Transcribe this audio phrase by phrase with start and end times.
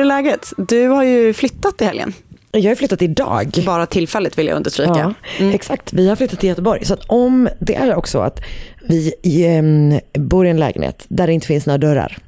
[0.00, 0.52] Hur är läget?
[0.56, 2.12] Du har ju flyttat i helgen.
[2.50, 3.62] Jag har flyttat idag.
[3.66, 5.14] Bara tillfälligt vill jag understryka.
[5.38, 6.84] Ja, Exakt, vi har flyttat till Göteborg.
[6.84, 8.40] Så att om det är också att
[8.88, 9.12] vi
[9.46, 12.18] em, bor i en lägenhet där det inte finns några dörrar.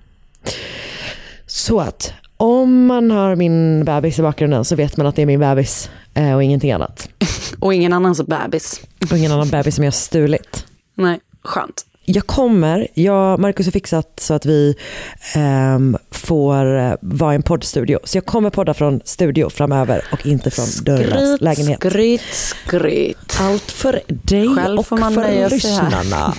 [1.47, 5.27] Så att om man har min bebis i bakgrunden så vet man att det är
[5.27, 7.09] min bebis eh, och ingenting annat.
[7.61, 8.81] Och ingen annans bebis.
[9.11, 10.67] Och ingen annan bebis som jag har stulit.
[10.95, 11.87] Nej, skönt.
[12.05, 14.75] Jag kommer, jag, Marcus har fixat så att vi
[15.35, 17.99] ehm, får eh, vara i en poddstudio.
[18.05, 21.79] Så jag kommer podda från studio framöver och inte från dörrarnas lägenhet.
[21.81, 23.39] skryt, skryt.
[23.41, 25.51] Allt för dig Själv och får för sig här.
[25.51, 26.35] lyssnarna.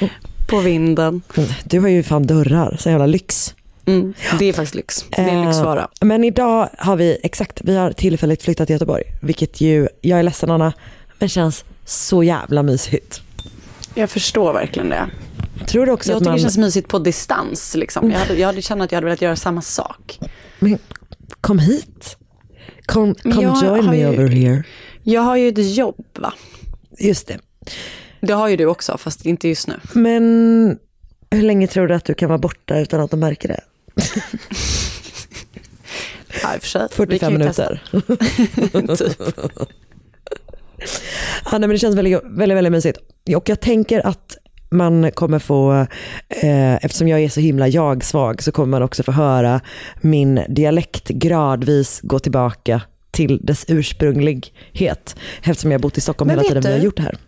[0.46, 1.22] På vinden.
[1.64, 3.54] Du har ju fan dörrar, så jävla lyx.
[3.86, 4.14] Mm.
[4.38, 5.04] Det är faktiskt lyx.
[5.10, 5.88] Det är en Eh, lyxvara.
[6.00, 9.02] Men idag har vi, exakt, vi har tillfälligt flyttat till Göteborg.
[9.22, 10.72] Vilket ju, jag är ledsen Anna,
[11.18, 13.20] men känns så jävla mysigt.
[13.96, 15.06] Jag förstår verkligen det.
[15.66, 17.74] Tror du också Jag att tycker man, det känns mysigt på distans.
[17.74, 18.10] Liksom.
[18.10, 20.18] Jag, hade, jag hade känt att jag hade velat göra samma sak.
[20.58, 20.78] men
[21.40, 22.16] kom hit.
[22.86, 24.62] Kom, come jag join har me ju- over here.
[25.02, 26.32] Jag har ju ett jobb va?
[26.98, 27.38] Just det.
[28.20, 29.80] Det har ju du också, fast inte just nu.
[29.92, 30.78] Men
[31.30, 33.60] hur länge tror du att du kan vara borta utan att de märker det?
[36.42, 36.88] Ja, i och för sig.
[36.90, 37.82] Vi 45 kan ju minuter.
[38.96, 39.22] typ.
[41.44, 42.98] Ja, nej, men det känns väldigt, väldigt, väldigt mysigt.
[43.36, 44.36] Och jag tänker att
[44.70, 45.86] man kommer få,
[46.28, 49.60] eh, eftersom jag är så himla jag-svag, så kommer man också få höra
[50.00, 55.16] min dialekt gradvis gå tillbaka till dess ursprunglighet.
[55.42, 57.18] Eftersom jag har bott i Stockholm Men hela tiden vi har gjort det här.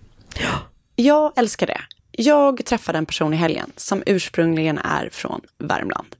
[0.96, 1.80] Jag älskar det.
[2.10, 6.16] Jag träffade en person i helgen som ursprungligen är från Värmland.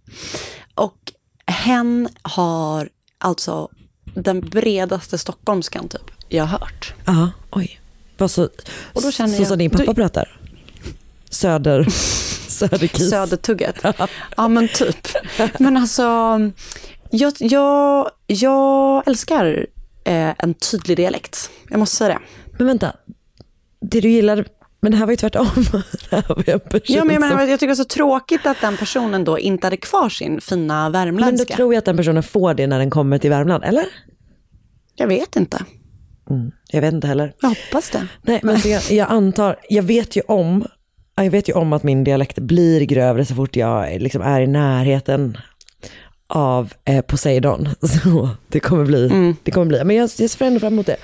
[0.74, 1.12] Och
[1.46, 2.88] hen har
[3.18, 3.68] alltså
[4.14, 6.94] den bredaste stockholmskan typ jag har hört.
[7.06, 7.80] Ja, oj.
[8.18, 8.44] Vad så,
[8.92, 10.40] Och då känner så jag- som din pappa du- pratar?
[11.30, 11.84] Söder,
[12.48, 13.10] söderkis.
[13.10, 13.76] Södertugget.
[14.36, 15.08] Ja men typ.
[15.58, 16.02] Men alltså,
[17.10, 19.66] jag, jag, jag älskar
[20.04, 21.50] eh, en tydlig dialekt.
[21.70, 22.20] Jag måste säga det.
[22.58, 22.92] Men vänta,
[23.80, 24.44] det du gillar,
[24.80, 25.46] men det här var ju tvärtom.
[26.10, 27.84] Det här var ju en person Ja, men jag, menar, jag tycker det är så
[27.84, 31.56] tråkigt att den personen då inte hade kvar sin fina Men då värmländska.
[31.56, 33.84] tror jag att den personen får det när den kommer till Värmland, eller?
[34.94, 35.64] Jag vet inte.
[36.70, 37.32] Jag vet inte heller.
[37.40, 38.06] Jag hoppas det.
[38.22, 40.66] Nej, men jag, jag antar, jag vet ju om,
[41.16, 44.46] jag vet ju om att min dialekt blir grövre så fort jag liksom är i
[44.46, 45.38] närheten
[46.28, 47.68] av eh, Poseidon.
[48.02, 50.96] Så det kommer bli, det kommer bli, men jag, jag ser ändå fram emot det.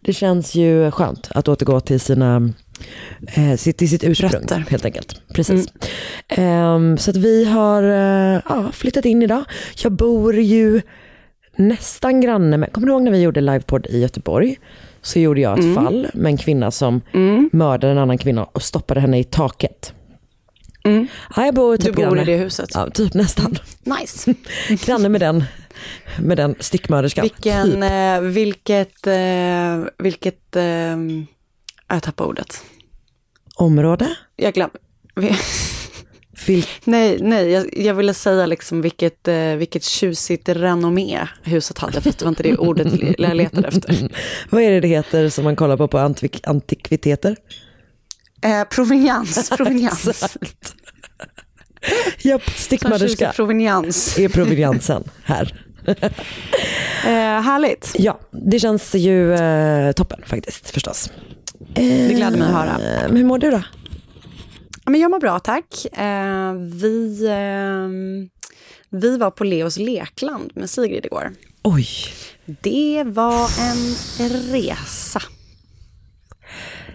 [0.00, 2.52] Det känns ju skönt att återgå till sina,
[3.34, 4.64] eh, sitt, till sitt ursprung Rötter.
[4.70, 5.22] helt enkelt.
[5.34, 5.66] Precis.
[6.28, 9.44] Ehm, så att vi har eh, ja, flyttat in idag.
[9.82, 10.80] Jag bor ju
[11.60, 14.58] nästan granne med, kommer du ihåg när vi gjorde livepodd i Göteborg?
[15.02, 17.00] Så gjorde jag ett fall med en kvinna som
[17.52, 19.92] mördade en annan kvinna och stoppade henne i taket.
[21.36, 22.22] Ja, jag bor typ Du bor granne.
[22.22, 22.68] i det huset.
[22.74, 23.58] Ja, typ nästan.
[24.00, 24.34] Nice.
[24.86, 25.44] Granne med den,
[26.20, 27.22] med den styckmörderskan.
[27.22, 27.82] Vilken, Typ.
[27.82, 30.96] eh, vilket, eh, vilket, eh,
[31.88, 32.62] jag tappar ordet.
[33.56, 34.08] Område?
[34.36, 34.80] Jag glömmer.
[36.46, 42.00] Vil- Nej, nej jag, jag ville säga liksom vilket, eh, vilket tjusigt renommé huset hade,
[42.00, 42.88] för det var inte det ordet
[43.18, 44.08] jag letade efter.
[44.50, 47.36] vad är det det heter som man kollar på på antik- antikviteter?
[48.42, 50.36] Eh, provenians, provenians.
[52.18, 54.18] Japp, stickmaderska provenians.
[54.18, 55.64] är proveniansen här.
[57.04, 61.10] Eh, härligt, Ja, det känns ju eh, toppen faktiskt förstås.
[61.74, 62.78] det gläder mig att höra.
[63.04, 63.62] Eh, hur mår du då?
[64.90, 65.86] Men jag mår bra, tack.
[65.92, 67.88] Eh, vi, eh,
[69.00, 71.32] vi var på Leos lekland med Sigrid igår.
[71.62, 71.86] Oj,
[72.46, 73.94] Det var en
[74.52, 75.22] resa,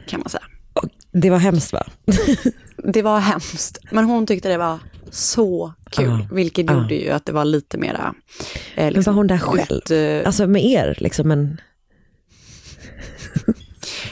[0.07, 0.43] kan man säga.
[0.73, 1.87] och det var hemskt va?
[2.93, 4.79] Det var hemskt, men hon tyckte det var
[5.11, 6.27] så kul, Ja.
[6.31, 6.73] vilket Ja.
[6.73, 8.13] gjorde ju att det var lite mera...
[8.75, 9.71] Eh, Men var hon där själv?
[9.71, 11.61] ut, eh, Alltså med er liksom, men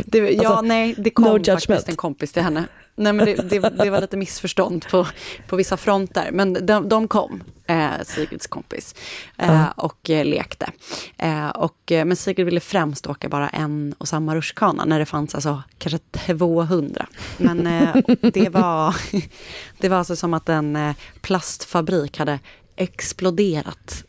[0.06, 2.64] det, ja, alltså, nej, det kom no faktiskt en kompis till henne.
[2.96, 5.08] Nej, men det, det, det var lite missförstånd på,
[5.48, 8.96] på vissa fronter, men de, de kom, eh, Sigrids kompis,
[9.38, 10.72] eh, och eh, lekte.
[11.18, 15.06] Eh, och, eh, men Sigrid ville främst åka bara en och samma rutschkana, när det
[15.06, 16.00] fanns alltså kanske
[16.38, 17.08] 200.
[17.38, 18.96] Men eh, det, var,
[19.80, 22.40] det var alltså som att en plastfabrik hade
[22.76, 24.04] exploderat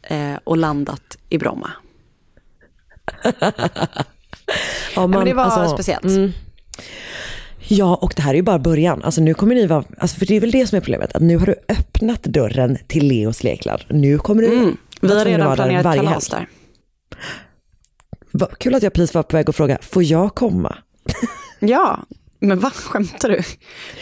[0.44, 1.70] och landat i Bromma.
[4.94, 6.04] Ja, men det var alltså, speciellt.
[6.04, 6.32] mm.
[7.68, 9.02] Ja, och det här är ju bara början.
[9.02, 11.22] Alltså nu kommer ni vara, alltså för det är väl det som är problemet, att
[11.22, 13.82] nu har du öppnat dörren till Leos lekland.
[13.88, 14.76] Nu kommer du Mm.
[15.00, 16.48] Vi har redan planerat varje kalas där.
[18.30, 20.76] Vad kul att jag precis var på väg att fråga, får jag komma?
[21.60, 22.04] Ja,
[22.38, 23.36] men vad skämtar du?
[23.36, 23.46] Tror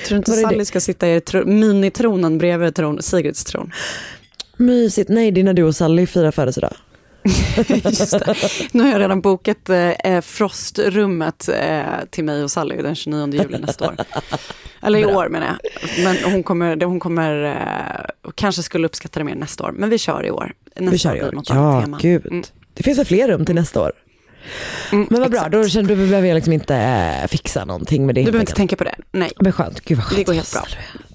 [0.08, 0.64] du inte Sally det?
[0.64, 3.72] ska sitta i tro- minitronen bredvid tron, Sigrids tron?
[4.56, 6.72] Mysigt, nej det är när du och Sally firar födelsedag.
[8.72, 13.58] Nu har jag redan bokat eh, frostrummet eh, till mig och Sally den 29 juli
[13.58, 13.96] nästa år.
[14.82, 16.04] Eller i år menar jag.
[16.04, 19.72] Men hon kommer, hon kommer eh, kanske skulle uppskatta det mer nästa år.
[19.72, 20.52] Men vi kör i år.
[20.76, 21.42] Nästa Vi kör i år.
[21.48, 22.26] Ja, gud.
[22.26, 22.44] Mm.
[22.74, 23.92] Det finns väl fler rum till nästa år.
[24.92, 28.14] Mm, Men vad bra, då känner du, behöver jag liksom inte eh, fixa någonting med
[28.14, 28.20] det.
[28.20, 28.94] Du behöver inte tänka på det.
[29.12, 29.32] Nej.
[29.40, 30.16] Men skönt, gud vad skönt.
[30.16, 30.66] Det går helt bra.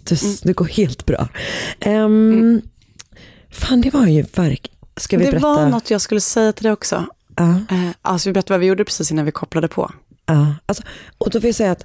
[0.03, 1.27] Du, det går helt bra.
[1.85, 2.61] Um,
[3.51, 4.71] Fan det var ju verk...
[4.97, 5.47] Ska vi Det berätta?
[5.47, 7.05] var något jag skulle säga till dig också.
[7.39, 9.91] Eh, alltså vi berättade vad vi gjorde precis innan vi kopplade på.
[10.25, 10.55] ja.
[10.65, 10.83] Alltså,
[11.17, 11.83] och då vill jag säga att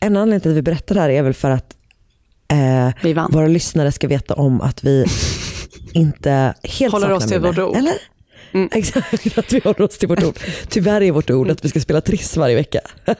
[0.00, 1.76] en anledning till att vi berättar det här är väl för att
[2.52, 5.04] eh, våra lyssnare ska veta om att vi
[5.92, 7.76] inte helt Håller oss till vårt ord.
[7.76, 7.94] Eller?
[8.52, 8.68] Mm.
[8.72, 10.38] Exakt, att vi håller oss till vårt ord.
[10.68, 12.80] Tyvärr är vårt ord att vi ska spela Triss varje vecka.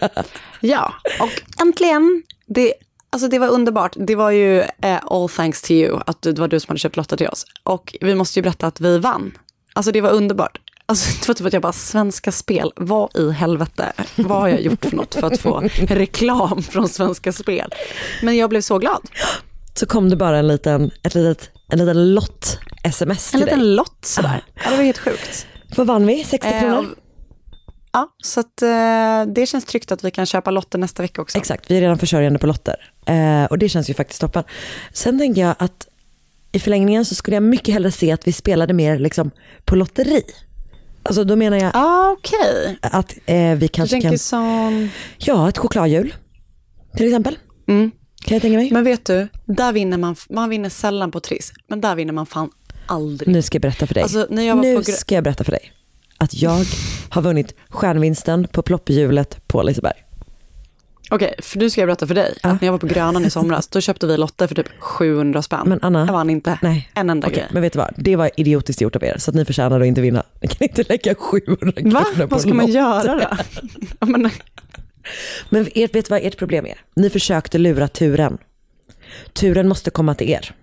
[0.61, 2.23] Ja, och äntligen.
[2.47, 2.75] Det,
[3.13, 3.93] alltså det var underbart.
[3.97, 6.97] Det var ju eh, all thanks to you, att det var du som hade köpt
[6.97, 7.45] lotter till oss.
[7.65, 9.33] Och vi måste ju berätta att vi vann.
[9.73, 10.59] Alltså det var underbart.
[10.87, 14.61] Alltså, det var typ att jag bara, Svenska Spel, vad i helvete, vad har jag
[14.61, 17.75] gjort för något för att få reklam från Svenska Spel?
[18.23, 19.01] Men jag blev så glad.
[19.75, 23.57] Så kom det bara en liten, ett litet, en liten lott-sms En till dig.
[23.57, 24.45] liten lott sådär.
[24.65, 25.47] Ja, det var helt sjukt.
[25.77, 26.25] Vad vann vi?
[26.25, 26.79] 60 Eh, kronor?
[26.79, 26.99] och-
[27.93, 31.39] Ja, så att, eh, det känns tryggt att vi kan köpa lotter nästa vecka också.
[31.39, 32.91] Exakt, vi är redan försörjande på lotter.
[33.07, 34.45] Eh, och det känns ju faktiskt toppen.
[34.93, 35.89] Sen tänker jag att
[36.53, 39.31] i förlängningen så skulle jag mycket hellre se att vi spelade mer liksom,
[39.65, 40.23] på lotteri.
[41.03, 44.91] Alltså då menar jag Ah, Okej, att eh, vi kanske kan, som...
[45.19, 46.15] ja ett chokladhjul
[46.97, 47.39] till exempel.
[47.69, 47.91] Mm.
[48.25, 48.71] Kan jag tänka mig.
[48.73, 52.27] Men vet du, där vinner man, man vinner sällan på Triss, men där vinner man
[52.27, 52.51] fan
[52.87, 53.29] aldrig.
[53.29, 54.03] Nu ska jag berätta för dig.
[54.03, 55.73] Alltså, när jag var nu på ska jag berätta för dig
[56.23, 56.65] att jag
[57.09, 59.95] har vunnit stjärnvinsten på plopphjulet på Liseberg.
[61.11, 62.49] Okej, för nu ska jag berätta för dig, Ja.
[62.49, 65.43] att när jag var på Grönan i somras, då köpte vi lotter för typ 700
[65.43, 65.61] spänn.
[65.69, 66.91] Men Anna- jag vann inte Nej.
[66.95, 67.49] en enda Okej, grej.
[67.53, 67.95] men vet du vad?
[67.97, 70.23] Det var idiotiskt gjort av er, så att ni förtjänar att inte vinna.
[70.43, 71.73] Ni kan inte lägga 700 Va?
[71.83, 72.75] kronor på Vad ska man lott.
[72.75, 73.37] göra
[74.01, 74.07] då?
[74.07, 74.31] Men,
[75.49, 76.79] Men ert, vet du vad ert problem är?
[76.97, 78.39] Ni försökte lura turen.
[79.33, 80.55] Turen måste komma till er.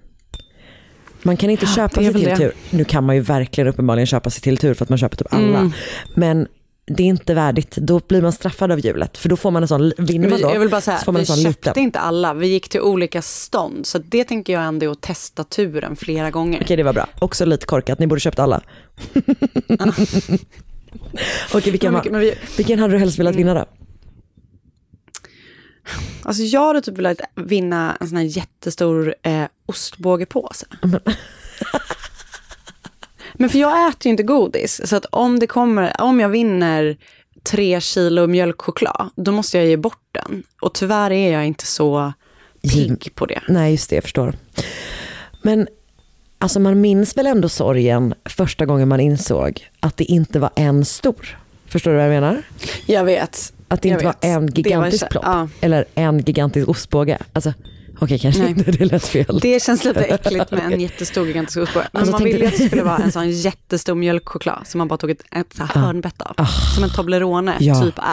[1.23, 2.38] Man kan inte Ja, köpa sig till det.
[2.38, 2.51] tur.
[2.69, 5.33] Nu kan man ju verkligen uppenbarligen köpa sig till tur för att man köper typ
[5.33, 5.57] alla.
[5.59, 5.71] Mm.
[6.15, 6.47] Men
[6.91, 7.75] det är inte värdigt.
[7.75, 9.17] Då blir man straffad av hjulet.
[9.17, 11.05] För då får man en sån, vinner man vi, då, jag vill bara säga, så
[11.05, 11.83] får man vi en sån köpte liten.
[11.83, 13.85] inte alla, vi gick till olika stånd.
[13.85, 16.61] Så det tänker jag ändå är att testa turen flera gånger.
[16.63, 17.07] Okej det var bra.
[17.19, 18.61] Också lite korkat, ni borde köpt alla.
[21.53, 23.65] Okej vilken, Men, var- men vi, vilken hade du helst velat vinna då?
[26.24, 30.65] Alltså jag hade typ velat vinna en sån här jättestor eh, ostbågepåse.
[33.34, 36.98] Men för jag äter ju inte godis, så att om det kommer, om jag vinner
[37.43, 40.43] tre kilo mjölkchoklad, då måste jag ge bort den.
[40.62, 42.13] Och tyvärr är jag inte så
[42.62, 43.41] pigg på det.
[43.48, 44.34] Nej just det, jag förstår.
[45.41, 45.67] Men
[46.38, 50.86] alltså man minns väl ändå sorgen första gången man insåg att det inte var en
[50.86, 51.38] stor.
[51.67, 52.41] Förstår du vad jag menar?
[52.86, 53.53] Jag vet.
[53.69, 55.23] Att det Jag inte var en var gigantisk kä- plopp.
[55.25, 55.47] ja.
[55.61, 57.17] Eller en gigantisk ostbåge.
[57.33, 57.53] Alltså,
[58.01, 58.49] Okej, kanske Nej.
[58.51, 59.39] inte, det lät fel.
[59.41, 61.88] Det känns lite äckligt med en jättestor gigantisk ostbåge.
[61.93, 64.97] Men Alltså, man ville att det skulle vara en sån jättestor mjölkchoklad som man bara
[64.97, 66.45] tog ett, ett så här hörnbett av.
[66.75, 67.81] Som en Toblerone Ja.
[67.81, 68.03] typ är.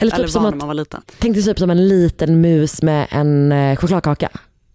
[0.00, 1.02] Eller Eller, typ som var att- när man var liten.
[1.18, 4.28] Tänk dig typ som en liten mus med en eh, chokladkaka.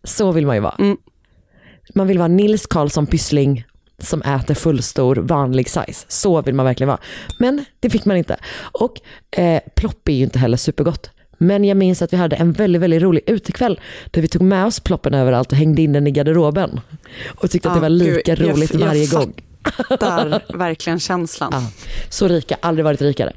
[0.03, 0.75] Så vill man ju vara.
[0.79, 0.97] Mm.
[1.95, 3.63] Man vill vara Nils Karlsson Pyssling
[3.99, 6.05] som äter fullstor vanlig size.
[6.07, 6.99] Så vill man verkligen vara.
[7.39, 8.37] Men det fick man inte.
[8.59, 11.09] Och eh, plopp är ju inte heller supergott.
[11.37, 13.79] Men jag minns att vi hade en väldigt, väldigt rolig utekväll
[14.11, 16.79] där vi tog med oss ploppen överallt och hängde in den i garderoben.
[17.41, 19.33] Och tyckte att det Ja, var lika gud, jag- roligt jag varje fatt- gång.
[19.99, 21.49] Där verkligen känslan.
[21.53, 21.71] Ja.
[22.09, 23.33] Så rika, aldrig varit rikare.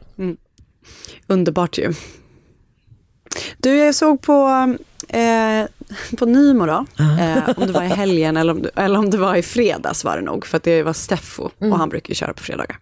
[1.27, 1.93] Underbart ju.
[3.59, 4.49] Du, jag såg på,
[5.09, 5.65] eh,
[6.18, 9.16] på Nymo då, eh, om det var i helgen eller om, det- eller om det
[9.18, 12.33] var i fredags var det nog, för det var Steffo och han brukar ju köra
[12.33, 12.78] på fredagar.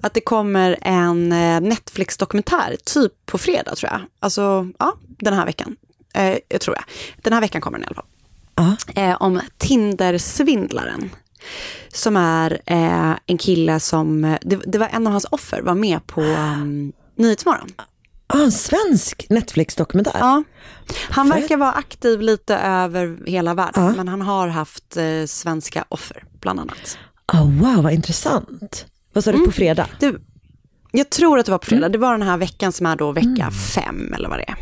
[0.00, 4.00] Att det kommer en eh, Netflix-dokumentär, typ på fredag tror jag.
[4.20, 5.76] Alltså, ja, den här veckan.
[6.14, 6.84] Eh, jag tror jag.
[7.22, 8.06] Den här veckan kommer den i alla fall.
[8.94, 11.10] Eh, om Tinder-svindlaren.
[11.92, 15.74] Som är eh, en kille som, eh, det, det var en av hans offer, var
[15.74, 17.68] med på um, Nyhetsmorgon.
[18.34, 20.16] Ah, en svensk Netflix-dokumentär.
[20.18, 20.42] Ja.
[21.10, 21.42] Han Fett.
[21.42, 23.92] verkar vara aktiv lite över hela världen, Ja.
[23.96, 26.98] men han har haft eh, svenska offer, bland annat.
[27.26, 28.86] Ah, wow, vad intressant.
[29.12, 29.86] Vad sa du, på fredag?
[30.00, 30.20] Du,
[30.92, 33.12] jag tror att det var på fredag, det var den här veckan som är då
[33.12, 34.56] vecka fem, eller vad det är.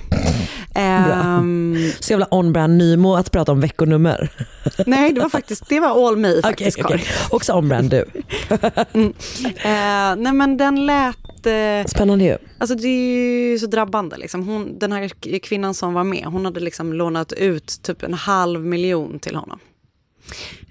[0.75, 4.31] Ehm, Så jävla on-brand Nymo att prata om veckonummer.
[4.87, 6.99] nej, det var faktiskt, det var all me faktiskt, okej.
[6.99, 7.07] Karin.
[7.31, 8.05] Också on-brand du.
[9.63, 11.17] Eh, nej men den lät,
[11.47, 12.39] eh, Spännande ju.
[12.59, 14.49] alltså det är ju så drabbande liksom.
[14.49, 18.65] Hon, den här kvinnan som var med, hon hade liksom lånat ut typ en halv
[18.65, 19.59] miljon till honom.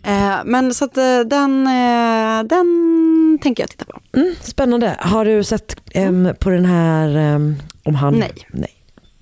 [0.04, 4.00] Eh, men så att eh, den, eh, den tänker jag titta på.
[4.14, 4.96] Mm, spännande.
[5.00, 7.36] Har du sett em, på den här
[7.84, 8.14] om han?
[8.14, 8.32] Nej.
[8.50, 8.76] Nej.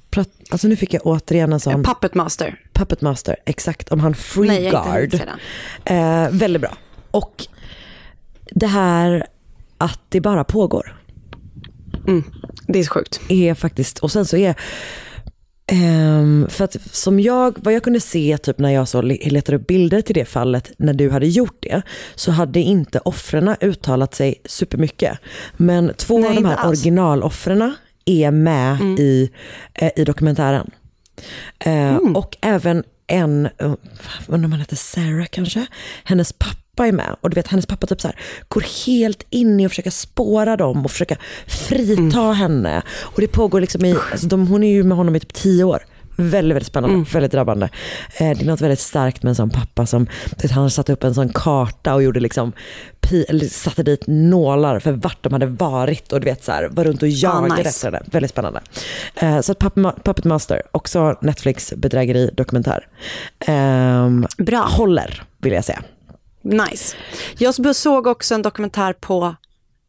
[0.09, 2.61] Prat, alltså nu fick jag återigen en sån Puppet Master.
[2.73, 5.09] Puppet Master, exakt, om han Nej, Freeguard.
[5.09, 5.29] den.
[5.97, 6.77] Eh, väldigt bra.
[7.11, 7.47] Och
[8.51, 9.27] det här
[9.77, 10.96] att det bara pågår
[12.67, 13.19] Det är så sjukt.
[13.29, 14.55] är faktiskt, och sen så är
[15.71, 19.57] ehm, för att som jag, vad jag kunde se typ när jag så le- letade
[19.57, 21.81] upp bilder till det fallet, när du hade gjort det,
[22.15, 25.17] så hade inte offren uttalat sig supermycket.
[25.57, 26.61] Men två Nej, av de här alls.
[26.63, 26.69] Mm.
[26.69, 29.29] originaloffren är med i,
[29.73, 30.71] eh, i dokumentären.
[31.59, 32.15] Eh, Mm.
[32.15, 33.73] Och även en, uh,
[34.27, 35.65] undrar om han heter Sarah kanske,
[36.03, 36.55] hennes pappa
[36.85, 37.15] är med.
[37.21, 38.15] Och du vet hennes pappa typ så här,
[38.47, 41.15] går helt in i att försöka spåra dem och försöka
[41.47, 42.33] frita Mm.
[42.35, 42.81] henne.
[42.99, 45.63] Och det pågår liksom i, alltså de, hon är ju med honom i typ tio
[45.63, 45.83] år.
[46.19, 47.05] Väldigt, väldigt spännande, Mm.
[47.13, 47.65] väldigt drabbande.
[48.17, 50.07] Eh, det är något väldigt starkt med en sån pappa som,
[50.41, 52.51] vet, han satte upp en sån karta och gjorde liksom,
[53.51, 57.01] satte dit nålar för vart de hade varit och du vet så här, var runt
[57.01, 57.69] och jagade nice.
[57.69, 58.01] efter henne.
[58.05, 58.61] Väldigt spännande.
[59.15, 62.87] Eh, så Puppet, Puppet Master, också Netflix bedrägeri dokumentär.
[63.47, 64.59] Ehm, Bra.
[64.59, 65.83] Håller, vill jag säga.
[66.47, 66.95] Nice.
[67.37, 69.35] Jag såg också en dokumentär på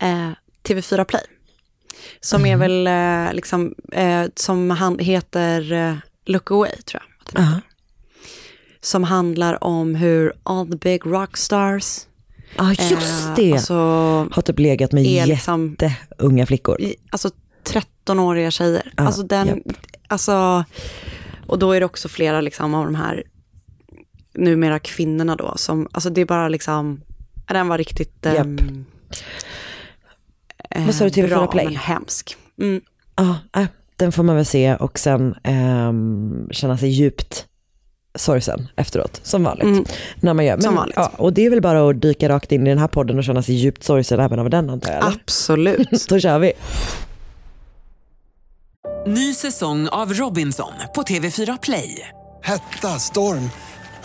[0.03, 0.31] eh,
[0.63, 1.23] TV4 Play.
[2.21, 5.95] Som är väl eh, liksom, eh, som han heter eh,
[6.27, 7.27] Look Away tror jag.
[7.43, 7.53] heter.
[7.53, 7.61] Ja.
[8.81, 12.01] Som handlar om hur all the big rockstars
[12.57, 13.53] Ja, just eh, det.
[13.53, 13.75] Alltså,
[14.33, 16.81] Har typ legat med liksom- jätteunga flickor.
[16.81, 17.31] i, alltså
[17.65, 18.93] 13-åriga tjejer.
[18.97, 19.59] Ja, alltså den, japp.
[20.09, 20.65] alltså,
[21.47, 23.23] och då är det också flera liksom av de här
[24.39, 27.01] numera kvinnorna då som, alltså det är bara liksom,
[27.49, 28.45] den var riktigt eh,
[30.87, 31.65] Vad sa du, TV4 bra, Play?
[31.65, 32.37] men hemsk.
[32.61, 32.81] Mm.
[33.17, 33.67] Ja, äh,
[33.97, 37.47] den får man väl se och sen ehm, känna sig djupt
[38.15, 39.65] sorgsen efteråt, som vanligt.
[39.65, 39.85] Mm.
[40.21, 40.57] När man gör.
[40.57, 40.97] Men, Som vanligt.
[40.97, 43.25] Ja, och det är väl bara att dyka rakt in i den här podden och
[43.25, 44.99] känna sig djupt sorgsen även av den antar jag.
[44.99, 45.17] Eller?
[45.23, 46.07] Absolut.
[46.09, 46.53] Då kör vi.
[49.07, 52.09] Ny säsong av Robinson på TV4 Play.
[52.43, 53.51] Hetta, storm,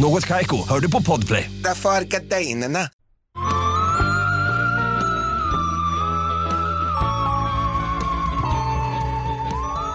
[0.00, 1.50] Något Kaiko, hör du på Podplay.
[1.64, 2.78] Därför är gardinerna.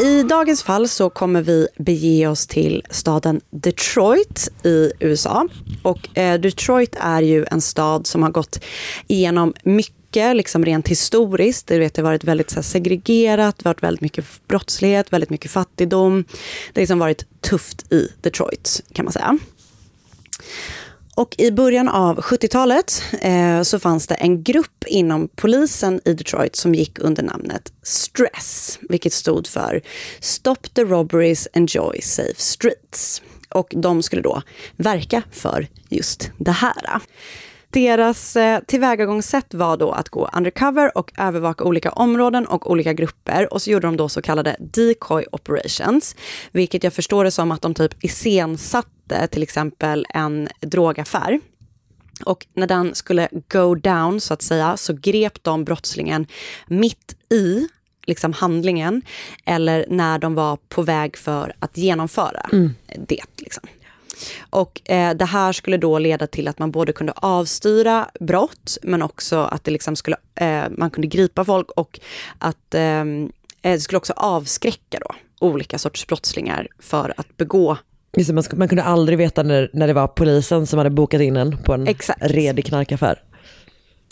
[0.02, 5.48] I dagens fall så kommer vi bege oss till staden Detroit i USA.
[5.84, 8.60] Och eh, Detroit är ju en stad som har gått
[9.08, 11.68] igenom mycket liksom rent historiskt.
[11.68, 15.52] Du vet, det har varit väldigt så här, segregerat, varit väldigt mycket brottslighet, väldigt mycket
[15.52, 16.24] fattigdom.
[16.74, 19.38] Det har liksom varit tufft i Detroit kan man säga.
[21.16, 26.56] Och i början av 70-talet eh, så fanns det en grupp inom polisen i Detroit
[26.56, 29.82] som gick under namnet Stress, vilket stod för
[30.20, 33.22] Stop the Robberies, Enjoy Safe Streets.
[33.50, 34.42] Och de skulle då
[34.78, 37.02] verka för just det här.
[37.70, 43.54] Deras eh, tillvägagångssätt var då att gå undercover och övervaka olika områden och olika grupper.
[43.54, 46.16] Och så gjorde de då så kallade decoy operations,
[46.52, 48.90] vilket jag förstår det som att de typ iscensatte
[49.32, 51.40] till exempel en drogaffär.
[52.26, 56.28] Och när den skulle go down, så att säga, så grep de brottslingen
[56.68, 57.68] mitt i
[58.06, 59.02] liksom handlingen
[59.46, 62.50] eller när de var på väg för att genomföra
[63.08, 63.24] det.
[63.38, 63.64] Liksom.
[64.50, 69.02] Och eh, det här skulle då leda till att man både kunde avstyra brott, men
[69.02, 72.00] också att det liksom skulle, eh, man kunde gripa folk och
[72.40, 73.06] att eh,
[73.62, 77.78] det skulle också avskräcka då olika sorts brottslingar för att begå
[78.18, 81.22] Just det, man, man kunde aldrig veta när, när det var polisen som hade bokat
[81.22, 82.20] in en på en Exakt.
[82.24, 83.22] redig knarkaffär.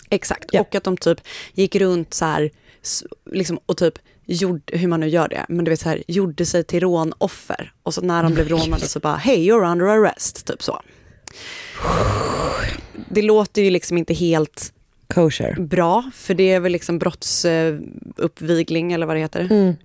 [0.09, 0.61] Exakt, Ja.
[0.61, 1.21] och att de typ
[1.53, 2.51] gick runt så här,
[3.31, 3.93] liksom, och typ
[4.25, 7.73] gjorde, hur man nu gör det, men du vet så här, gjorde sig till rånoffer.
[7.83, 10.81] Och så när de blev rånade så bara, hey you're under arrest, typ så.
[13.09, 14.73] Det låter ju liksom inte helt
[15.13, 15.55] Kosher.
[15.59, 19.75] bra, för det är väl liksom brottsuppvigling eller vad det heter.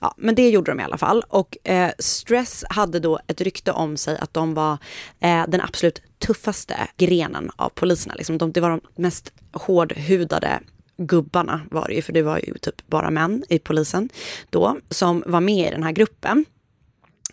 [0.00, 1.24] Ja, men det gjorde de i alla fall.
[1.28, 4.78] Och eh, Stress hade då ett rykte om sig att de var
[5.20, 8.14] eh, den absolut tuffaste grenen av poliserna.
[8.14, 10.60] Liksom de, det var de mest hårdhudade
[10.96, 14.08] gubbarna var det ju, för det var ju typ bara män i polisen
[14.50, 16.44] då, som var med i den här gruppen.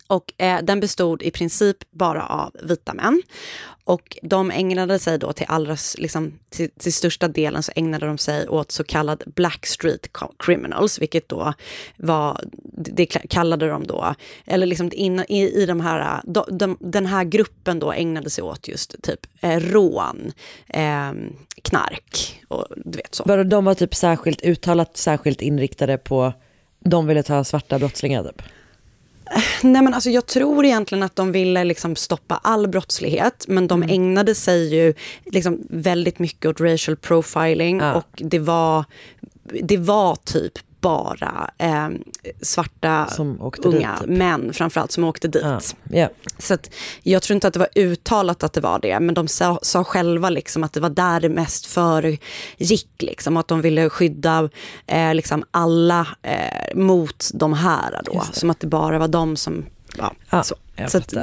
[0.06, 3.22] Och eh, den bestod i princip bara av vita män.
[3.86, 8.18] Och de ägnade sig då till allra, liksom, till, till största delen så ägnade de
[8.18, 10.06] sig åt så kallad Black Street
[10.38, 11.54] Criminals, vilket då
[11.96, 12.40] var,
[12.72, 14.14] det kallade de då,
[14.46, 18.44] eller liksom in, i, i de här, de, de, den här gruppen då ägnade sig
[18.44, 20.32] åt just typ eh, rån,
[20.68, 21.12] eh,
[21.62, 23.24] knark och du vet så.
[23.24, 26.32] Bara de var typ särskilt uttalat särskilt inriktade på,
[26.80, 28.42] de ville ta svarta brottslingar typ.
[29.62, 33.82] Nej men alltså jag tror egentligen att de ville liksom stoppa all brottslighet, men de
[33.82, 37.94] ägnade sig ju liksom väldigt mycket åt racial profiling Ja.
[37.94, 38.84] och det var,
[39.62, 40.52] det var typ
[40.86, 41.88] bara eh,
[42.42, 44.08] svarta unga dit, typ.
[44.08, 45.42] män framförallt som åkte dit.
[45.44, 45.60] Ja.
[45.90, 46.08] Ja.
[46.38, 46.70] Så att
[47.02, 49.84] jag tror inte att det var uttalat att det var det, men de sa, sa
[49.84, 52.90] själva liksom att det var där det mest föregick.
[52.98, 54.48] Liksom, att de ville skydda
[54.86, 58.00] eh, liksom alla eh, mot de här.
[58.04, 59.64] Då, som att det bara var de som...
[59.98, 60.54] Ja, Ja, så.
[60.76, 61.14] jag så att,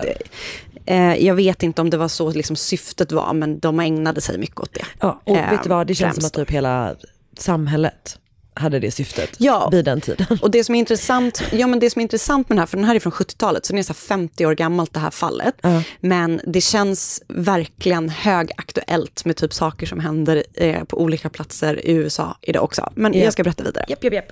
[0.85, 4.37] eh, jag vet inte om det var så liksom, syftet var, men de ägnade sig
[4.37, 4.85] mycket åt det.
[4.99, 6.95] Ja, och Eh, vet du vad, det känns som att typ hela
[7.37, 8.19] samhället
[8.55, 9.69] hade det syftet Ja.
[9.71, 10.25] vid den tiden.
[10.41, 12.77] Och det som är intressant, ja men det som är intressant med den här, för
[12.77, 15.09] den här är från 70-talet, så den är så här 50 år gammalt det här
[15.11, 15.55] fallet.
[15.99, 21.91] Men det känns verkligen högaktuellt med typ saker som händer eh, på olika platser i
[21.91, 22.89] USA idag också.
[22.95, 23.23] Men Ja.
[23.23, 23.85] jag ska berätta vidare.
[23.87, 24.31] Japp, japp.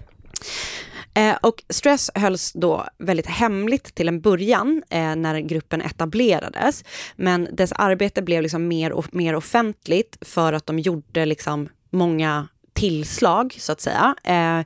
[1.13, 6.83] Eh, och Stress hölls då väldigt hemligt till en början eh, när gruppen etablerades.
[7.15, 12.47] Men dess arbete blev liksom mer och mer offentligt för att de gjorde liksom många
[12.81, 14.15] tillslag, så att säga.
[14.23, 14.61] Eh,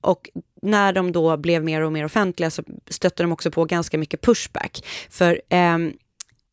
[0.00, 0.30] och
[0.62, 4.20] när de då blev mer och mer offentliga så stötte de också på ganska mycket
[4.20, 4.84] pushback.
[5.10, 5.78] För eh,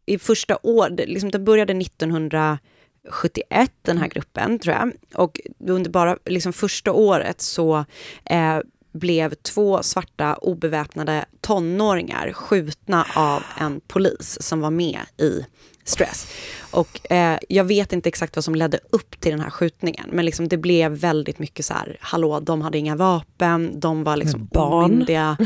[0.06, 4.91] i första år, det- liksom det började 1971, den här gruppen, tror jag.
[5.15, 7.86] Och under bara liksom första året så
[8.25, 8.60] eh,
[8.93, 15.45] blev två svarta obeväpnade tonåringar skjutna av en polis som var med i
[15.88, 16.28] Stress.
[16.71, 20.26] Och eh, jag vet inte exakt vad som ledde upp till den här skjutningen, men
[20.26, 24.47] liksom det blev väldigt mycket så här, hallå, de hade inga vapen, de var liksom
[24.52, 24.84] barn.
[24.84, 25.38] omyndiga.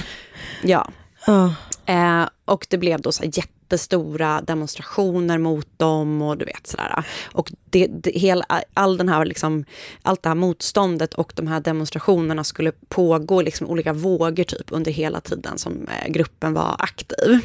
[0.63, 0.89] Ja.
[1.25, 1.54] Ja.
[1.86, 7.04] Eh, och det blev då så här jättestora demonstrationer mot dem och du vet sådär.
[7.34, 9.65] Och det, det, hela, all den här liksom,
[10.01, 14.91] allt det här motståndet och de här demonstrationerna skulle pågå liksom olika vågor typ under
[14.91, 17.39] hela tiden som eh, gruppen var aktiv.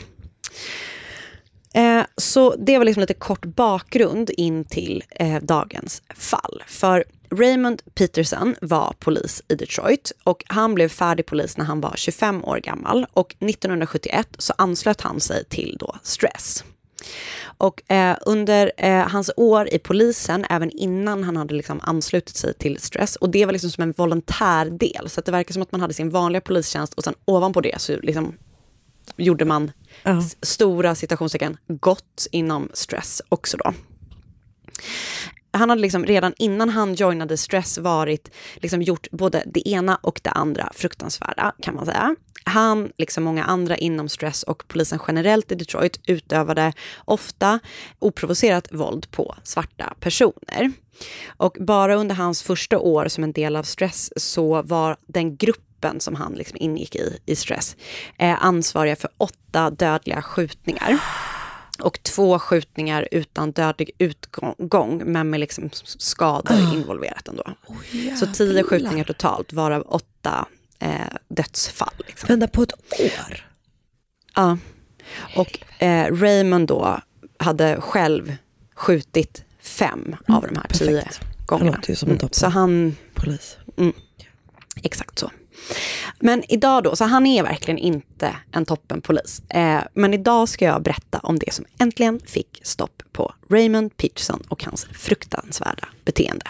[1.76, 6.62] Eh, så det var liksom lite kort bakgrund in till eh, dagens fall.
[6.66, 11.94] För Raymond Peterson var polis i Detroit och han blev färdig polis när han var
[11.96, 16.64] 25 år gammal och 1971 så anslöt han sig till då Stress.
[17.44, 22.54] Och eh, under eh, hans år i polisen, även innan han hade liksom anslutit sig
[22.54, 25.72] till Stress, och det var liksom som en volontärdel, så att det verkar som att
[25.72, 28.34] man hade sin vanliga polistjänst och sen ovanpå det så liksom
[29.16, 29.72] gjorde man
[30.04, 33.72] s- stora citationstecken gott inom Stress också då.
[35.52, 40.20] Han hade liksom redan innan han joinade Stress varit, liksom gjort både det ena och
[40.24, 42.16] det andra fruktansvärda kan man säga.
[42.44, 46.72] Han, liksom många andra inom Stress och polisen generellt i Detroit utövade
[47.04, 47.58] ofta
[47.98, 50.72] oprovocerat våld på svarta personer.
[51.36, 55.36] Och bara under hans första år som en del av Stress så var den
[55.76, 57.76] gruppen som han liksom ingick i, i Stress,
[58.18, 60.98] eh, ansvariga för åtta dödliga skjutningar
[61.78, 67.44] och två skjutningar utan dödlig utgång, men med liksom skador involverat ändå.
[68.20, 70.46] Så tio skjutningar totalt, varav åtta
[70.78, 70.90] eh,
[71.28, 71.94] dödsfall.
[72.06, 72.26] Liksom.
[72.28, 73.46] Vända på ett år.
[74.34, 74.58] Ja.
[75.36, 77.00] Och eh, Raymond då
[77.38, 78.36] hade själv
[78.74, 81.20] skjutit fem av de här tio perfekt.
[81.46, 81.70] gångerna.
[81.70, 83.56] Han låter ju som en han, Polis.
[84.82, 85.30] exakt så.
[86.20, 89.42] Men idag då, så han är verkligen inte en toppenpolis.
[89.48, 94.42] Eh, men idag ska jag berätta om det som äntligen fick stopp på Raymond Peterson
[94.48, 96.46] och hans fruktansvärda beteende.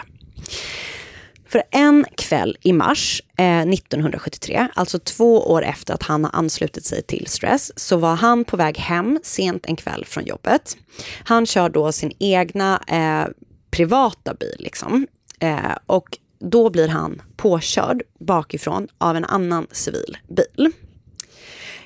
[1.49, 6.85] För en kväll i mars eh, 1973, alltså två år efter att han har anslutit
[6.85, 10.77] sig till Stress, så var han på väg hem sent en kväll från jobbet.
[11.23, 13.33] Han kör då sin egna eh,
[13.71, 15.07] privata bil, liksom.
[15.39, 20.71] Eh, och då blir han påkörd bakifrån av en annan civil bil.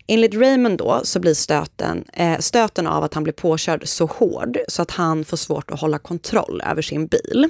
[0.08, 4.58] Enligt Raymond då så blir stöten, eh, stöten av att han blir påkörd så hård
[4.68, 7.50] så att han får svårt att hålla kontroll över sin bil.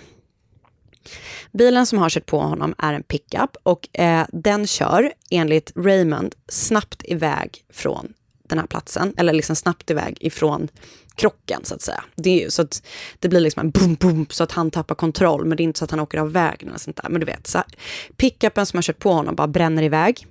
[1.51, 6.35] Bilen som har kört på honom är en pickup och eh, den kör enligt Raymond
[6.47, 8.13] snabbt iväg från
[8.51, 10.67] den här platsen, eller liksom snabbt iväg ifrån
[11.15, 12.03] krocken så att säga.
[12.15, 12.83] Det, är ju så att
[13.19, 15.79] det blir liksom en boom, boom, så att han tappar kontroll, men det är inte
[15.79, 17.09] så att han åker av vägen eller sånt där.
[17.09, 17.63] Men du vet, så
[18.17, 20.27] pickupen som har kört på honom bara bränner iväg.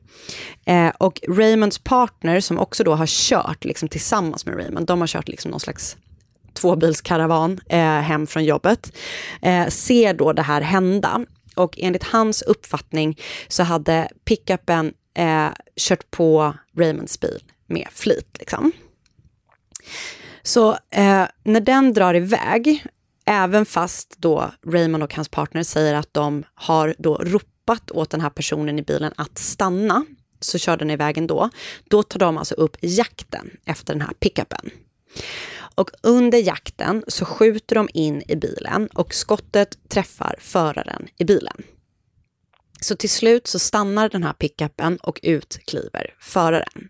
[0.64, 5.06] Eh, och Raymonds partner som också då har kört liksom tillsammans med Raymond, de har
[5.06, 5.96] kört liksom någon slags
[6.52, 8.92] tvåbilskaravan eh, hem från jobbet,
[9.42, 11.26] eh, ser då det här hända.
[11.54, 18.36] Och enligt hans uppfattning så hade pickupen eh, kört på Raymonds bil med flit.
[18.38, 18.72] Liksom.
[20.42, 22.86] Så eh, när den drar iväg,
[23.24, 28.20] även fast då Raymond och hans partner säger att de har då ropat åt den
[28.20, 30.04] här personen i bilen att stanna,
[30.40, 31.50] så kör den iväg ändå.
[31.84, 34.70] Då tar de alltså upp jakten efter den här pickupen.
[35.74, 41.62] Och under jakten så skjuter de in i bilen och skottet träffar föraren i bilen.
[42.80, 46.88] Så till slut så stannar den här pickupen och ut kliver föraren.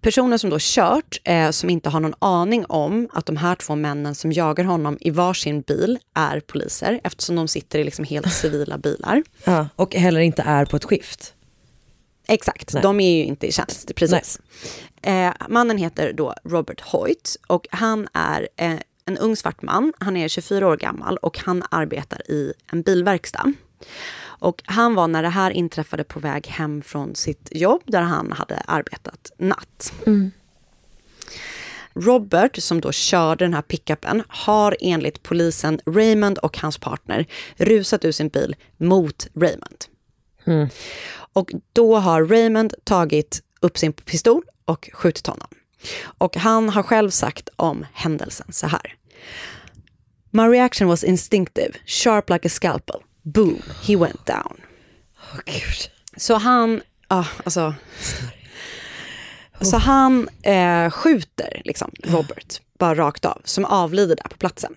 [0.00, 3.74] Personen som då kört, eh, som inte har någon aning om att de här två
[3.74, 8.32] männen som jagar honom i varsin bil är poliser, eftersom de sitter i liksom helt
[8.32, 9.22] civila bilar.
[9.44, 11.34] Ja, och heller inte är på ett skift.
[12.28, 12.82] Exakt, Nej.
[12.82, 13.94] de är ju inte i tjänst.
[13.94, 14.40] Precis.
[15.02, 19.92] Eh, mannen heter då Robert Hoyt och han är eh, en ung svart man.
[19.98, 23.52] Han är 24 år gammal och han arbetar i en bilverkstad.
[24.38, 28.32] Och han var när det här inträffade på väg hem från sitt jobb där han
[28.32, 29.92] hade arbetat natt.
[31.94, 38.04] Robert, som då körde den här pickupen, har enligt polisen Raymond och hans partner rusat
[38.04, 39.84] ur sin bil mot Raymond.
[41.32, 45.48] Och då har Raymond tagit upp sin pistol och skjutit honom.
[46.18, 48.94] Och han har själv sagt om händelsen så här.
[50.30, 53.00] My reaction was instinctive, sharp like a scalpel.
[53.26, 54.60] Boom, he went down.
[55.32, 55.90] Åh gud.
[56.16, 57.74] Så han, ah, alltså.
[59.60, 64.74] Så han eh, skjuter liksom Robert, bara rakt av, som avlider där på platsen.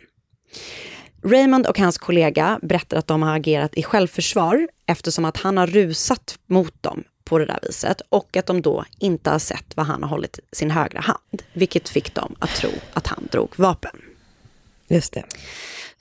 [1.23, 5.67] Raymond och hans kollega berättar att de har agerat i självförsvar eftersom att han har
[5.67, 9.85] rusat mot dem på det där viset och att de då inte har sett vad
[9.85, 14.08] han har hållit sin högra hand, vilket fick dem att tro att han drog vapen.
[14.89, 15.23] Just det.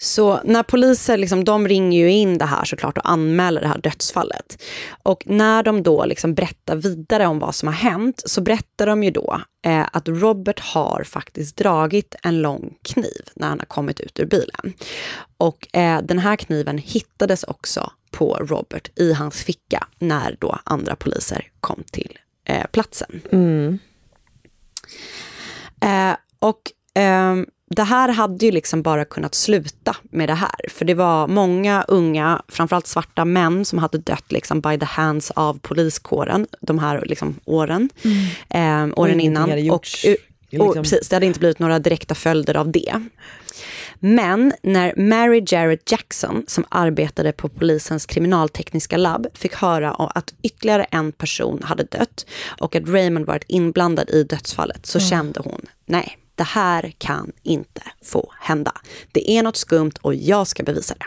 [0.00, 3.78] Så när poliser, liksom, de ringer ju in det här såklart och anmäler det här
[3.78, 4.62] dödsfallet.
[5.02, 9.04] Och när de då liksom berättar vidare om vad som har hänt så berättar de
[9.04, 14.00] ju då eh, att Robert har faktiskt dragit en lång kniv när han har kommit
[14.00, 14.72] ut ur bilen.
[15.36, 20.96] Och eh, den här kniven hittades också på Robert i hans ficka när då andra
[20.96, 23.20] poliser kom till eh, platsen.
[25.80, 26.60] Eh, och
[26.94, 30.60] ehm, det här hade ju liksom bara kunnat sluta med det här.
[30.68, 35.30] För det var många unga, framförallt svarta män som hade dött liksom by the hands
[35.30, 37.90] av poliskåren de här liksom åren.
[38.50, 39.48] Eh, åren innan.
[39.70, 40.16] Och, u-
[40.58, 43.02] Och liksom- precis, det hade inte blivit några direkta följder av det.
[44.00, 50.84] Men när Mary Jarrett Jackson, som arbetade på polisens kriminaltekniska labb, fick höra att ytterligare
[50.84, 52.26] en person hade dött
[52.60, 57.82] och att Raymond varit inblandad i dödsfallet så kände hon, nej, det här kan inte
[58.04, 58.72] få hända.
[59.12, 61.06] Det är något skumt och jag ska bevisa det.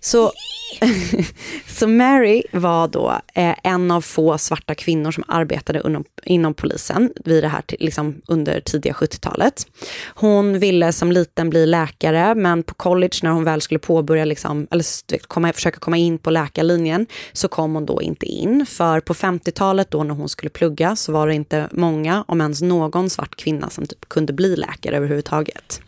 [0.00, 0.32] Så,
[1.66, 7.12] så Mary var då eh, en av få svarta kvinnor som arbetade inom, inom polisen
[7.24, 9.66] vid det här, liksom, under tidiga 70-talet.
[10.14, 14.66] Hon ville som liten bli läkare, men på college när hon väl skulle påbörja, liksom,
[14.70, 18.66] eller komma, försöka komma in på läkarlinjen, så kom hon då inte in.
[18.66, 22.62] För på 50-talet då när hon skulle plugga så var det inte många, om ens
[22.62, 25.80] någon svart kvinna som typ kunde bli läkare överhuvudtaget.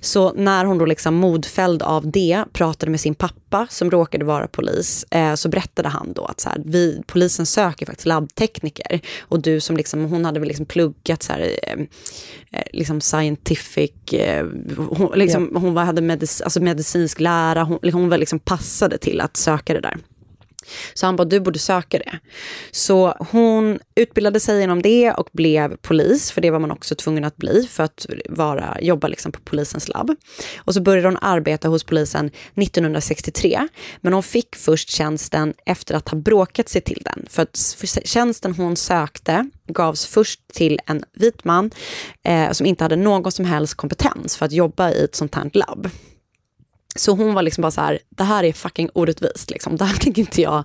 [0.00, 4.46] Så när hon då liksom modfälld av det pratade med sin pappa som råkade vara
[4.46, 9.40] polis eh, så berättade han då att så här, vi, polisen söker faktiskt labbtekniker och
[9.40, 11.80] du som liksom, hon hade väl liksom pluggat så här, eh,
[12.52, 18.08] eh, liksom scientific, eh, hon, liksom, hon var, hade medic, alltså medicinsk lära, hon, hon
[18.08, 19.96] var liksom passade till att söka det där.
[20.94, 22.18] Så han bara, du borde söka det.
[22.70, 27.24] Så hon utbildade sig inom det och blev polis, för det var man också tvungen
[27.24, 30.10] att bli för att vara, jobba liksom på polisens labb.
[30.58, 33.68] Och så började hon arbeta hos polisen 1963,
[34.00, 37.26] men hon fick först tjänsten efter att ha bråkat sig till den.
[37.28, 41.70] För att tjänsten hon sökte gavs först till en vit man
[42.24, 45.50] eh, som inte hade någon som helst kompetens för att jobba i ett sånt här
[45.52, 45.90] labb.
[46.96, 49.76] Så hon var liksom bara så här, det här är fucking orättvist, liksom.
[49.76, 50.64] det här kan inte jag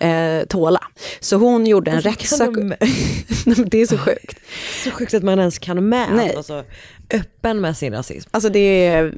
[0.00, 0.80] eh, tåla.
[1.20, 2.54] Så hon gjorde en Alltså, rättssak.
[2.54, 4.38] de- det är så sjukt.
[4.84, 6.28] Så sjukt att man ens kan med Nej.
[6.28, 6.64] att vara så
[7.10, 8.28] öppen med sin rasism.
[8.32, 9.14] Alltså det är,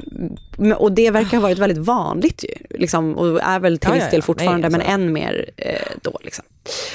[0.76, 4.10] och det verkar ha varit väldigt vanligt ju, liksom, och är väl till viss ja,
[4.10, 4.22] del ja.
[4.22, 4.94] fortfarande, Nej, men alltså.
[4.94, 6.18] än mer eh, då.
[6.22, 6.44] Liksom.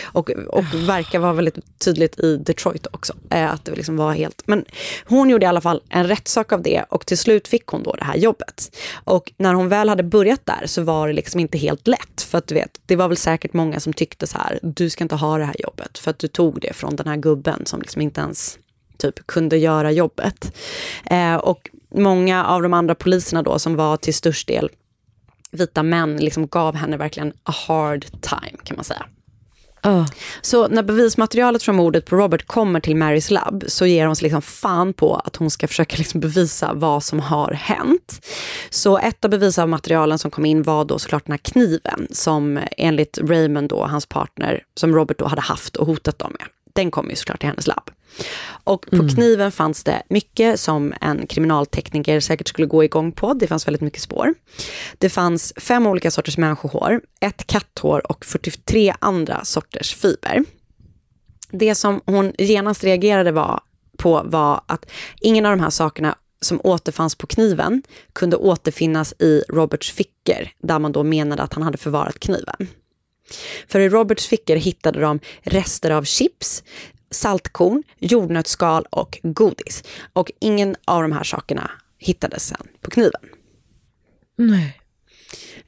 [0.04, 4.42] Och, och verkar vara väldigt tydligt i Detroit också, eh, att det liksom var helt...
[4.46, 4.66] Men
[5.06, 7.96] hon gjorde i alla fall en rättssak av det och till slut fick hon då
[7.96, 8.78] det här jobbet.
[9.04, 12.38] Och när hon väl hade börjat där så var det liksom inte helt lätt, för
[12.38, 15.16] att du vet, det var väl säkert många som tyckte så här, du ska inte
[15.16, 18.02] ha det här jobbet, för att du tog det från den här gubben som liksom
[18.02, 18.58] inte ens
[19.12, 20.58] typ kunde göra jobbet.
[21.06, 24.70] Eh, och många av de andra poliserna då som var till störst del
[25.54, 29.06] vita män liksom gav henne verkligen a hard time kan man säga.
[29.86, 30.06] Ah.
[30.42, 34.24] Så när bevismaterialet från mordet på Robert kommer till Marys labb så ger hon sig
[34.24, 38.26] liksom fan på att hon ska försöka liksom bevisa vad som har hänt.
[38.70, 43.18] Så ett av bevismaterialen som kom in var då såklart den här kniven som enligt
[43.22, 46.48] Raymond då, hans partner, som Robert då hade haft och hotat dem med.
[46.74, 47.92] Den kom ju såklart till hennes labb.
[48.64, 53.34] Och på kniven fanns det mycket som en kriminaltekniker säkert skulle gå igång på.
[53.34, 54.34] Det fanns väldigt mycket spår.
[54.98, 60.44] Det fanns fem olika sorters människohår, ett katthår och 43 andra sorters fiber.
[61.52, 63.60] Det som hon genast reagerade var,
[63.98, 64.86] på var att
[65.22, 67.84] ingen av de här sakerna som återfanns på kniven
[68.14, 72.68] kunde återfinnas i Roberts fickor, där man då menade att han hade förvarat kniven.
[73.68, 76.64] För i Roberts fickor hittade de rester av chips,
[77.12, 79.84] saltkorn, jordnötsskal och godis.
[80.14, 83.22] Och ingen av de här sakerna hittades sen på kniven.
[84.38, 84.80] Nej.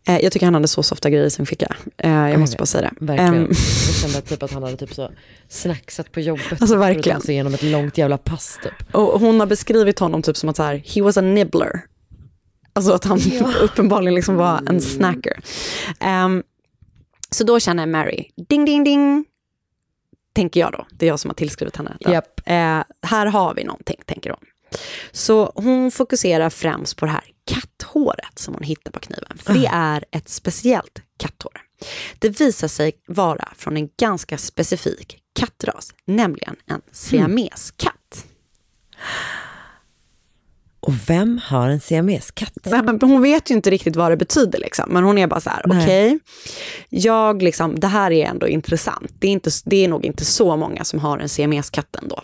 [0.08, 1.75] Eh, jag tycker han hade så softa grejer i sin ficka.
[1.97, 3.06] Eh, jag måste bara säga det.
[3.06, 3.36] Verkligen.
[3.36, 3.47] Ehm,
[3.88, 5.12] Jag kände typ att han hade typ så
[5.49, 6.51] snacksat på jobbet.
[6.51, 7.17] Alltså, För verkligen.
[7.17, 8.95] att ta sig igenom ett långt jävla pass typ.
[8.95, 11.82] och hon har beskrivit honom typ som att så här, he was a nibbler.
[12.73, 13.19] Alltså att han
[13.62, 15.39] uppenbarligen liksom var en snacker.
[15.99, 16.43] Ehm,
[17.36, 19.26] så då känner Mary, ding ding ding,
[20.34, 20.86] tänker jag då.
[20.91, 21.98] Det är jag som har tillskrivit henne.
[22.00, 22.41] Japp.
[22.45, 24.39] Eh, här har vi någonting, tänker hon.
[25.12, 29.38] Så hon fokuserar främst på det här katthåret som hon hittar på kniven.
[29.38, 31.62] För det är ett speciellt katthår.
[32.19, 38.26] Det visar sig vara från en ganska specifik kattras, nämligen en siameskatt.
[40.86, 42.54] Och vem har en siameskatt?
[42.63, 44.89] Nej, men Hon vet ju inte riktigt vad det betyder, liksom.
[44.89, 46.19] men hon är bara så här, okej,
[46.89, 49.12] jag liksom, det här är ändå intressant.
[49.19, 52.21] Det är, inte, det är nog inte så många som har en siameskatt ändå.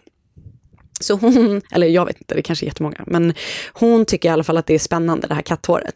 [0.99, 3.33] Så hon, eller jag vet inte, det kanske är jättemånga, men
[3.73, 5.95] hon tycker i alla fall att det är spännande det här katthåret.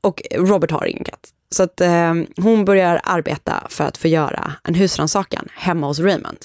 [0.00, 1.28] Och Robert har ingen katt.
[1.50, 6.38] Så att eh, hon börjar arbeta för att få göra en husrannsakan hemma hos Raymond.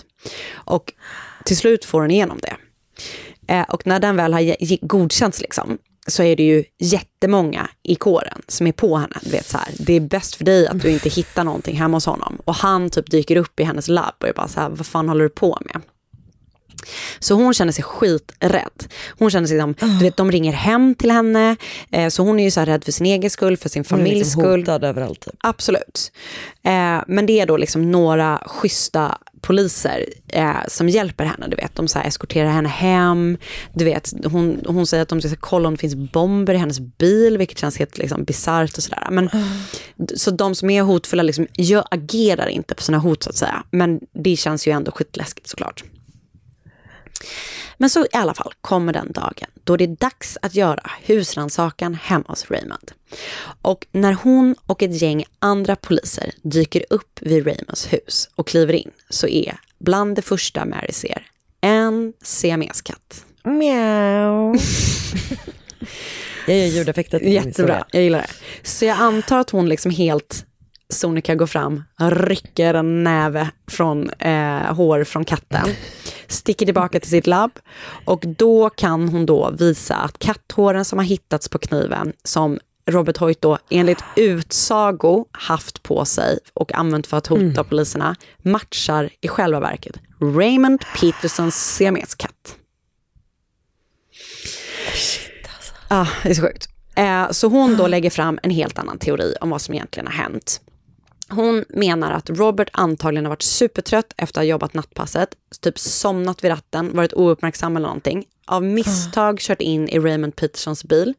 [0.54, 0.94] Och
[1.46, 2.56] till slut får hon igenom det.
[3.52, 8.42] Eh, och när den väl har godkänts liksom, så är det ju jättemånga i kåren
[8.48, 9.18] som är på henne.
[9.22, 11.98] Du vet, så här, det är bäst för dig att du inte hittar någonting hemma
[11.98, 12.38] hos honom.
[12.46, 15.10] Och han typ dyker upp i hennes labb och är bara så här, vad fan
[15.10, 15.82] håller du på med?
[17.20, 18.84] Så hon känner sig skiträdd.
[19.20, 21.56] Hon känner sig som, du vet de ringer hem till henne,
[21.92, 24.04] eh, så hon är ju så rädd för sin egen skull, för sin Hon är
[24.04, 24.60] familjs liksom skull.
[24.60, 25.20] hotad överallt.
[25.20, 25.34] Typ.
[25.40, 26.12] Absolut.
[26.64, 31.48] Eh, men det är då liksom några schyssta poliser eh, som hjälper henne.
[31.48, 33.38] Du vet, de så eskorterar henne hem.
[33.74, 36.80] Du vet, hon, hon säger att de ska kolla om det finns bomber i hennes
[36.80, 39.08] bil, vilket känns helt liksom, bisarrt och sådär.
[39.12, 39.30] Men,
[40.16, 43.64] Så de som är hotfulla liksom, jag agerar inte på sådana hot så att säga.
[43.72, 45.84] Men det känns ju ändå skitläskigt såklart.
[47.78, 51.94] Men så i alla fall kommer den dagen då det är dags att göra husrannsakan
[51.94, 52.92] hemma hos Raymond.
[53.62, 58.74] Och när hon och ett gäng andra poliser dyker upp vid Raymonds hus och kliver
[58.74, 61.28] in så är bland det första Mary ser
[61.62, 63.26] en siameskatt.
[63.44, 64.56] Mjau.
[66.48, 67.20] jag gör ljudeffekter.
[67.20, 68.30] Jättebra, jag gillar det.
[68.68, 70.46] Så jag antar att hon liksom helt
[70.90, 75.70] sonika går fram, rycker en näve från eh, hår från katten,
[76.32, 77.60] sticker tillbaka till sitt labb
[78.06, 83.18] och då kan hon då visa att katthåren som har hittats på kniven som Robert
[83.18, 89.28] Hoyt då enligt utsago haft på sig och använt för att hota poliserna matchar i
[89.28, 92.56] själva verket Raymond Petersons siameskatt.
[95.90, 96.68] Ja, det är så sjukt.
[96.96, 100.14] Eh, så hon då lägger fram en helt annan teori om vad som egentligen har
[100.14, 100.62] hänt.
[101.32, 105.30] Hon menar att Robert antagligen har varit supertrött efter att ha jobbat nattpasset,
[105.62, 110.84] typ somnat vid ratten, varit ouppmärksam eller någonting, av misstag kört in i Raymond Petersons
[110.84, 111.14] bil,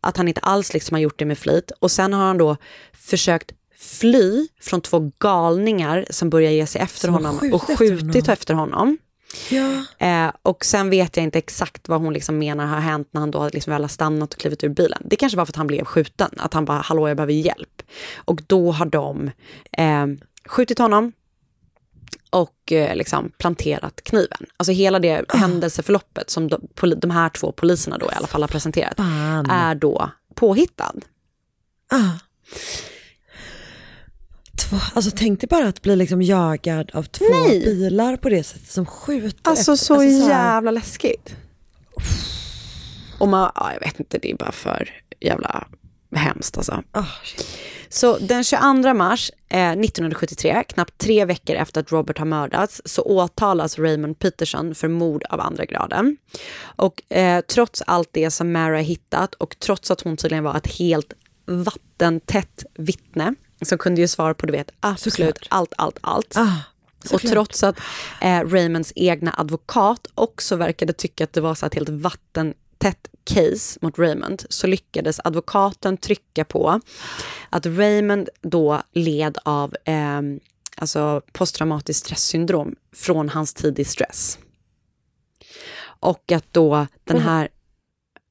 [0.00, 2.56] att han inte alls liksom har gjort det med flit och sen har han då
[2.92, 8.32] försökt fly från två galningar som börjar ge sig efter Som honom och skjutit honom.
[8.32, 8.98] efter honom.
[9.50, 9.84] Ja.
[10.06, 13.30] Eh, och sen vet jag inte exakt vad hon liksom menar har hänt när han
[13.30, 15.02] då liksom väl har stannat och klivit ur bilen.
[15.04, 17.82] Det kanske var för att han blev skjuten, att han bara hallå jag behöver hjälp.
[18.16, 19.30] Och då har de
[19.72, 20.06] eh,
[20.48, 21.12] skjutit honom
[22.30, 24.46] och eh, liksom planterat kniven.
[24.56, 28.42] Alltså hela det händelseförloppet som de, poli- de här två poliserna då i alla fall
[28.42, 29.50] har presenterat Fan.
[29.50, 30.94] är då påhittad.
[31.92, 32.10] Ah.
[34.56, 37.60] Två, alltså tänk dig bara att bli liksom jagad av två Nej.
[37.64, 39.84] bilar på det sättet som skjuter Alltså efter.
[39.86, 41.36] så här- jävla läskigt.
[43.18, 44.90] Och man, ja, jag vet inte, det är bara för
[45.20, 45.66] jävla
[46.16, 46.82] hemskt alltså.
[46.92, 47.04] Ah,
[47.88, 53.02] Så den 22 mars eh, 1973, knappt tre veckor efter att Robert har mördats, så
[53.02, 56.16] åtalas Raymond Peterson för mord av andra graden.
[56.76, 60.66] Och eh, trots allt det som Mara hittat och trots att hon tydligen var ett
[60.78, 61.12] helt
[61.46, 65.46] vattentätt vittne som kunde ju svara på du vet, absolut Såklart.
[65.50, 66.36] allt, allt, allt.
[66.36, 66.56] ah,
[67.12, 67.78] Och trots att
[68.20, 73.78] eh, Raymonds egna advokat också verkade tycka att det var så ett helt vattentätt case
[73.82, 76.80] mot Raymond så lyckades advokaten trycka på
[77.50, 80.20] att Raymond då led av eh,
[80.76, 84.38] alltså posttraumatiskt stresssyndrom från hans tid i stress.
[85.84, 87.48] Och att då den här,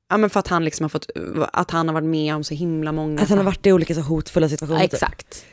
[0.09, 1.09] ja men för att han liksom har fått,
[1.53, 3.95] att han har varit med om så himla många Att han har varit i olika
[3.95, 4.79] så hotfulla situationer.
[4.79, 4.93] Ja, typ.
[4.93, 5.45] exakt.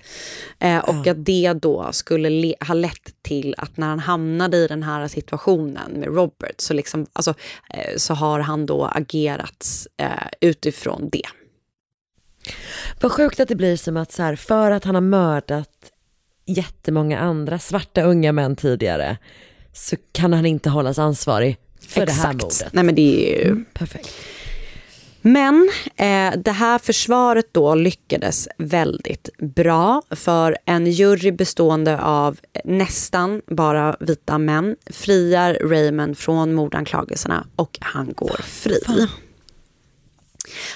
[0.58, 4.66] Eh, och att det då skulle le- ha lett till att när han hamnade i
[4.66, 7.34] den här situationen med Robert så, liksom, alltså,
[7.74, 10.08] eh, så har han då agerat eh,
[10.40, 11.26] utifrån det.
[13.00, 15.68] Vad sjukt att det blir som att så här, för att han har mördat
[16.46, 19.16] jättemånga andra svarta unga män tidigare
[19.72, 21.56] så kan han inte hållas ansvarig
[21.88, 22.68] för det här mordet.
[22.72, 23.64] Nej men det är ju...
[23.72, 24.10] Perfekt.
[25.22, 33.42] Men eh, det här försvaret då lyckades väldigt bra för en jury bestående av nästan
[33.46, 38.80] bara vita män friar Raymond från mordanklagelserna och han går fri.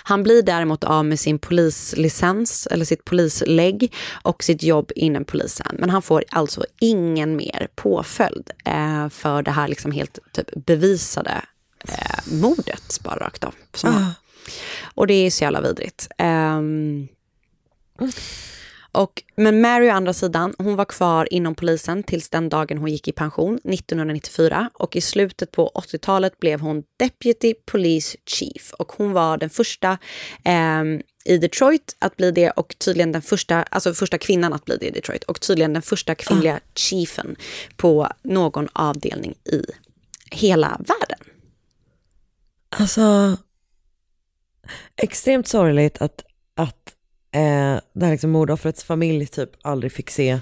[0.02, 5.76] Han blir däremot av med sin polislicens eller sitt polislägg och sitt jobb inom polisen.
[5.78, 11.42] Men han får alltså ingen mer påföljd eh, för det här liksom helt typ, bevisade
[11.88, 13.54] eh, mordet bara rakt av.
[13.74, 14.12] Som han-
[14.94, 16.09] och det är så jävla vidrigt.
[16.18, 17.09] Ehm,
[18.92, 22.90] och, men Mary å andra sidan, hon var kvar inom polisen tills den dagen hon
[22.90, 28.92] gick i pension 1994 och i slutet på 80-talet blev hon Deputy Police Chief och
[28.92, 29.98] hon var den första
[30.44, 34.76] ehm, i Detroit att bli det och tydligen den första, alltså första kvinnan att bli
[34.76, 37.37] det i Detroit och tydligen den första kvinnliga chiefen
[37.76, 39.62] på någon avdelning i
[40.30, 41.18] hela världen.
[42.68, 43.37] Alltså,
[45.03, 46.24] extremt sorgligt att,
[46.57, 46.94] att
[47.35, 50.38] eh, det här liksom mordoffrets familj typ aldrig fick se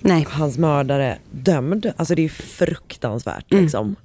[0.00, 0.26] Nej.
[0.30, 1.92] hans mördare dömd.
[1.96, 3.96] Alltså det är fruktansvärt liksom.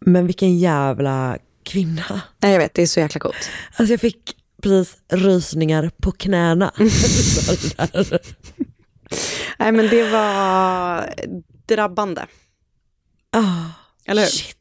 [0.00, 2.20] Men vilken jävla kvinna.
[2.38, 3.50] Nej, jag vet, det är så jäkla coolt.
[3.76, 6.72] Alltså jag fick precis rysningar på knäna.
[9.58, 11.14] Nej, men det var
[11.68, 12.26] drabbande.
[13.32, 13.64] Ah,
[14.04, 14.28] Eller hur?
[14.28, 14.56] Shit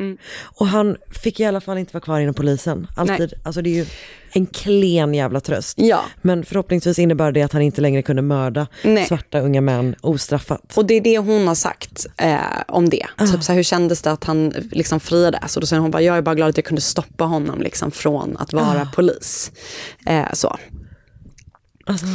[0.00, 0.16] alltså.
[0.42, 2.86] Och han fick i alla fall inte vara kvar inom polisen.
[2.96, 3.86] Alltid, alltså det är ju
[4.32, 5.78] en klen jävla tröst.
[5.80, 6.04] Ja.
[6.22, 9.06] Men förhoppningsvis innebär det att han inte längre kunde mörda Nej.
[9.06, 10.76] svarta unga män ostraffat.
[10.76, 12.38] Och det är det hon har sagt eh,
[12.68, 13.06] om det.
[13.32, 15.56] Typ så här, hur kändes det att han liksom friades?
[15.56, 17.90] Och då säger hon bara, jag är bara glad att jag kunde stoppa honom liksom,
[17.90, 19.52] från att vara polis.
[20.06, 20.56] Eh, så.
[21.86, 22.06] Alltså,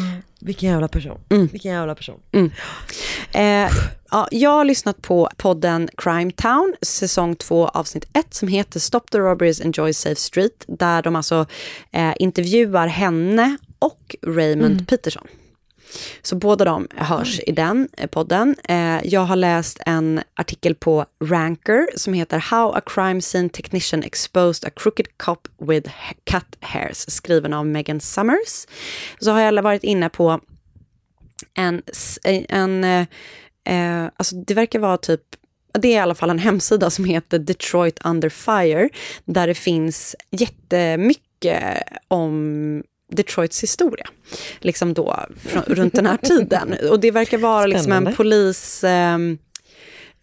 [0.45, 1.19] vilken jävla person.
[1.51, 2.19] Vilken jävla person.
[3.31, 3.71] Eh,
[4.11, 9.01] ja, jag har lyssnat på podden Crime Town, säsong 2, avsnitt 1, som heter Stop
[9.11, 11.45] the Robberies, Enjoy Safe Street, där de alltså
[11.91, 15.27] eh, intervjuar henne och Raymond Peterson.
[16.21, 18.55] Så båda de hörs i den eh, podden.
[18.63, 24.03] Eh, jag har läst en artikel på Ranker som heter How a crime scene technician
[24.03, 25.89] exposed a crooked cop with
[26.31, 28.67] cut hairs, skriven av Megan Summers.
[29.19, 30.39] Så har jag varit inne på
[31.57, 33.05] en, s- en eh,
[33.65, 35.21] eh, alltså det verkar vara typ,
[35.79, 38.89] det är i alla fall en hemsida som heter Detroit Under Fire,
[39.25, 44.05] där det finns jättemycket om Detroits historia,
[44.59, 46.75] liksom då från, runt den här tiden.
[46.89, 48.83] Och det verkar vara liksom en polis...
[48.83, 49.37] ehm,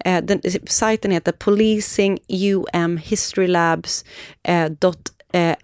[0.05, 4.05] eh, den, sajten heter Policing UM History Labs
[4.43, 4.64] eh,
[5.33, 5.57] eh.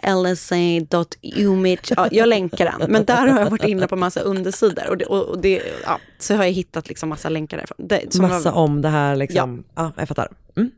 [1.96, 4.88] Ja, jag länkar den, men där har jag varit inne på massa undersidor.
[4.88, 7.76] Och det, och, det, ja, så har jag hittat liksom massa länkar därifrån.
[7.88, 9.64] Det, som Massa var, om det här liksom.
[9.74, 10.28] Ja, jag fattar.
[10.56, 10.70] Mm.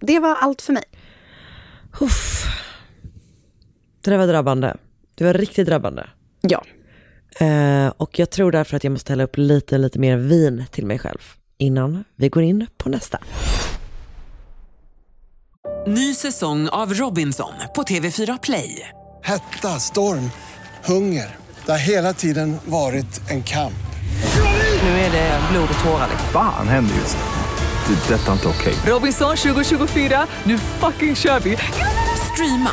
[0.00, 0.84] det var allt för mig.
[2.00, 2.44] Uff.
[4.00, 4.74] Det där var drabbande.
[5.20, 6.06] Det var riktigt drabbande.
[6.40, 6.64] Ja.
[7.46, 10.86] Eh, och jag tror därför att jag måste hälla upp lite, lite mer vin till
[10.86, 11.18] mig själv
[11.58, 13.18] innan vi går in på nästa.
[15.86, 18.88] Ny säsong av Robinson på TV4 Play.
[19.22, 20.30] Hetta, storm,
[20.84, 21.36] hunger.
[21.66, 23.74] Det har hela tiden varit en kamp.
[24.82, 26.08] Nu är det blod och tårar.
[26.32, 27.94] Fan händer just nu.
[27.94, 28.14] Det.
[28.14, 28.74] är Detta är inte okej.
[28.86, 31.56] Robinson 2024, nu fucking kör vi!
[32.32, 32.72] Streama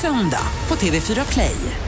[0.00, 1.87] söndag på TV4 Play.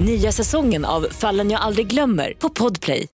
[0.00, 3.06] Nya säsongen av Fallen jag aldrig glömmer på Podplay.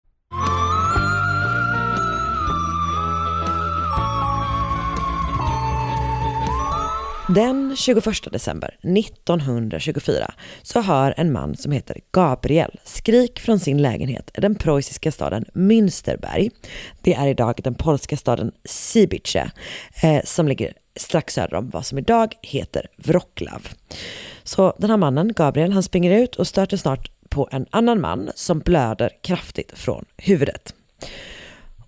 [7.29, 14.31] Den 21 december 1924 så hör en man som heter Gabriel skrik från sin lägenhet
[14.35, 16.51] i den preussiska staden Münsterberg.
[17.03, 19.51] Det är idag den polska staden Sibice
[20.03, 23.69] eh, som ligger strax söder om vad som idag heter Wroclaw.
[24.47, 28.31] Så den här mannen, Gabriel, han springer ut och stöter snart på en annan man
[28.35, 30.75] som blöder kraftigt från huvudet.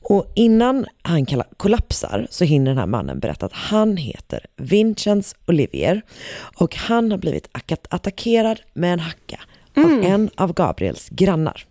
[0.00, 6.02] Och innan han kollapsar så hinner den här mannen berätta att han heter Vincenz Olivier
[6.38, 9.40] och han har blivit ack- attackerad med en hacka
[9.76, 11.64] av en av Gabriels grannar.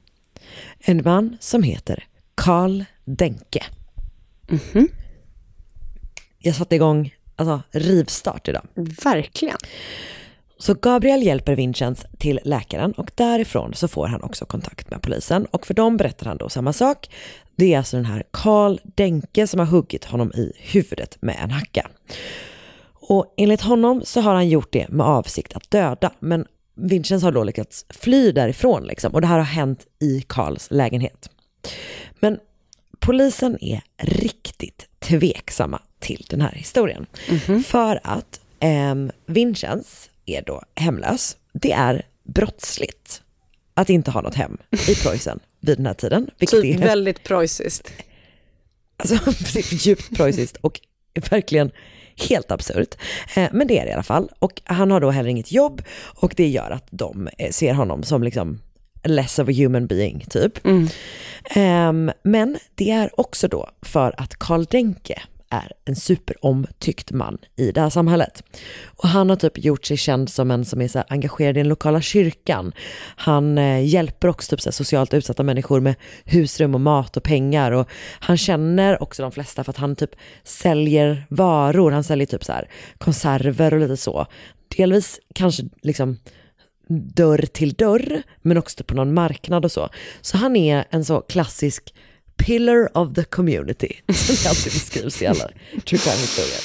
[0.80, 2.04] En man som heter
[2.36, 3.64] Karl Denke.
[6.40, 8.68] Jag satte igång alltså, rivstart idag.
[9.04, 9.58] Verkligen.
[10.68, 15.46] Så Gabriel hjälper Vincenz till läkaren och därifrån så får han också kontakt med polisen
[15.46, 17.10] och för dem berättar han då samma sak.
[17.56, 21.52] Det är alltså den här Karl Denke som har huggit honom i huvudet med en
[21.52, 21.90] hacka.
[22.94, 26.46] Och enligt honom så har han gjort det med avsikt att döda men
[26.76, 31.30] Vincenz har då lyckats fly därifrån liksom och det här har hänt i Karls lägenhet.
[32.20, 32.40] Men
[33.00, 37.06] polisen är riktigt tveksamma till den här historien.
[37.66, 41.38] För att ehm, Vincenz är då hemlös.
[41.54, 43.22] Det är brottsligt
[43.74, 46.30] att inte ha något hem i Preussen vid den här tiden.
[46.40, 47.94] Vilket Typ är väldigt preussiskt.
[48.98, 49.32] Alltså,
[49.76, 50.80] djupt preussiskt och
[51.30, 51.72] verkligen
[52.30, 52.96] helt absurt.
[53.36, 54.30] Eh, Men det är det i alla fall.
[54.40, 58.04] Och han har då heller inget jobb och det gör att de eh, ser honom
[58.04, 58.60] som liksom
[59.04, 60.60] less of a human being typ.
[61.50, 67.72] Ehm, Men det är också då för att Karl Denke är en superomtyckt man i
[67.72, 68.44] det här samhället.
[68.86, 71.70] Och han har typ gjort sig känd som en som är så engagerad i den
[71.70, 72.72] lokala kyrkan.
[73.16, 75.96] Han eh, hjälper också typ så socialt utsatta människor med
[76.26, 77.72] husrum och mat och pengar.
[77.72, 77.90] Och
[78.20, 80.12] han känner också de flesta för att han typ
[80.44, 81.92] säljer varor.
[81.92, 84.26] Han säljer typ så här konserver och lite så.
[84.78, 86.18] Delvis kanske liksom
[86.90, 89.90] dörr till dörr, men också typ på någon marknad och så.
[90.22, 91.94] Så han är en så klassisk
[92.38, 95.50] pillar of the community, som det alltid beskrivs i alla
[95.86, 96.62] true crime-historier.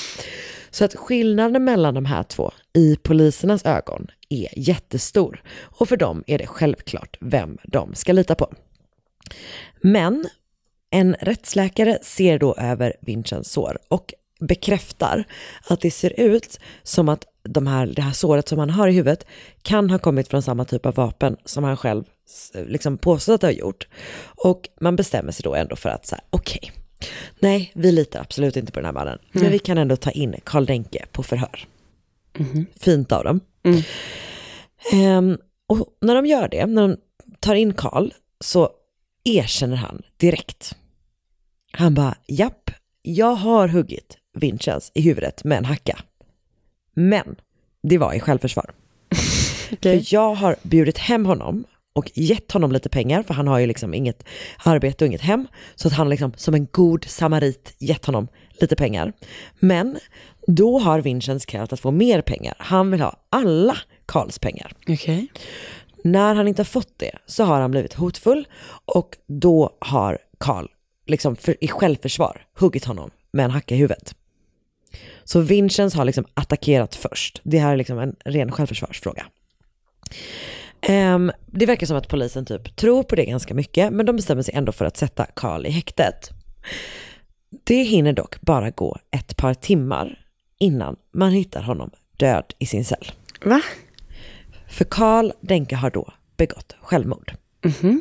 [0.70, 6.24] Så att skillnaden mellan de här två i polisernas ögon är jättestor och för dem
[6.26, 8.52] är det självklart vem de ska lita på.
[9.80, 10.26] Men
[10.90, 15.24] en rättsläkare ser då över Vincents sår och bekräftar
[15.68, 18.92] att det ser ut som att de här, det här såret som han har i
[18.92, 19.26] huvudet
[19.62, 22.04] kan ha kommit från samma typ av vapen som han själv
[22.54, 23.88] liksom påstått att ha gjort.
[24.24, 26.80] Och man bestämmer sig då ändå för att så här, okej, okay,
[27.38, 29.42] nej, vi litar absolut inte på den här mannen, mm.
[29.42, 31.66] men vi kan ändå ta in Karl Denke på förhör.
[32.38, 32.66] Mm.
[32.80, 33.40] Fint av dem.
[33.62, 33.82] Mm.
[35.18, 36.96] Um, och när de gör det, när de
[37.40, 38.10] tar in Karl,
[38.40, 38.70] så
[39.24, 40.76] erkänner han direkt.
[41.72, 42.70] Han bara, japp,
[43.02, 45.98] jag har huggit Vinchens i huvudet med en hacka.
[46.94, 47.36] Men
[47.82, 48.70] det var i självförsvar.
[49.72, 50.04] okay.
[50.04, 53.66] För jag har bjudit hem honom och gett honom lite pengar, för han har ju
[53.66, 54.24] liksom inget
[54.64, 55.46] arbete och inget hem.
[55.74, 58.28] Så att han liksom som en god samarit gett honom
[58.60, 59.12] lite pengar.
[59.58, 59.98] Men
[60.46, 62.54] då har Vincenz krävt att få mer pengar.
[62.58, 63.76] Han vill ha alla
[64.06, 64.72] Karls pengar.
[64.88, 65.26] Okay.
[66.04, 68.48] När han inte har fått det så har han blivit hotfull
[68.84, 70.66] och då har Karl
[71.06, 74.14] liksom för, i självförsvar huggit honom med en hacka i huvudet.
[75.24, 77.40] Så Vincenz har liksom attackerat först.
[77.42, 79.26] Det här är liksom en ren självförsvarsfråga.
[80.88, 84.42] Um, det verkar som att polisen typ tror på det ganska mycket, men de bestämmer
[84.42, 86.30] sig ändå för att sätta Karl i häktet.
[87.64, 90.18] Det hinner dock bara gå ett par timmar
[90.58, 93.12] innan man hittar honom död i sin cell.
[93.44, 93.60] Va?
[94.68, 97.34] För Karl Denke har då begått självmord.
[97.64, 98.00] Mm -hmm.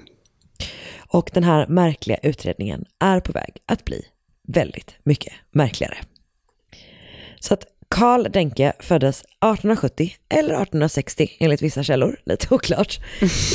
[0.97, 4.05] Och den här märkliga utredningen är på väg att bli
[4.47, 5.97] väldigt mycket märkligare.
[7.39, 12.99] Så att Karl Denke föddes 1870 eller 1860 enligt vissa källor, lite oklart,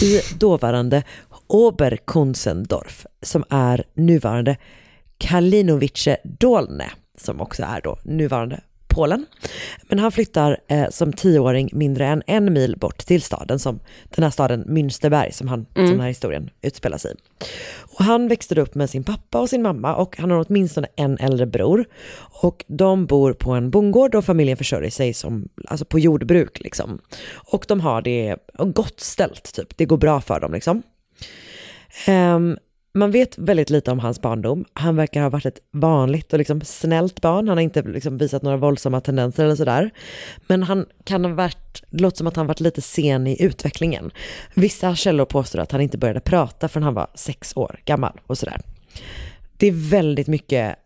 [0.03, 1.03] i dåvarande
[1.47, 4.57] Oberkunzendorf som är nuvarande
[5.19, 8.61] Kalinovice Dolne som också är då nuvarande
[8.97, 9.27] Polen.
[9.89, 13.81] Men han flyttar eh, som tioåring mindre än en mil bort till staden, som
[14.15, 15.87] den här staden Münsterberg som, han, mm.
[15.87, 17.15] som den här historien utspelar sig i.
[17.79, 21.19] Och han växte upp med sin pappa och sin mamma och han har åtminstone en
[21.19, 21.85] äldre bror.
[22.43, 26.99] Och de bor på en bondgård och familjen försörjer sig som, alltså på jordbruk liksom.
[27.35, 30.83] Och de har det gott ställt typ, det går bra för dem liksom.
[32.09, 32.57] Um,
[32.97, 34.65] man vet väldigt lite om hans barndom.
[34.73, 37.49] Han verkar ha varit ett vanligt och liksom snällt barn.
[37.49, 39.91] Han har inte liksom visat några våldsamma tendenser eller sådär.
[40.47, 44.11] Men han kan ha varit, det låter som att han varit lite sen i utvecklingen.
[44.55, 48.39] Vissa källor påstår att han inte började prata förrän han var sex år gammal och
[48.39, 48.61] sådär.
[49.57, 50.77] Det är väldigt mycket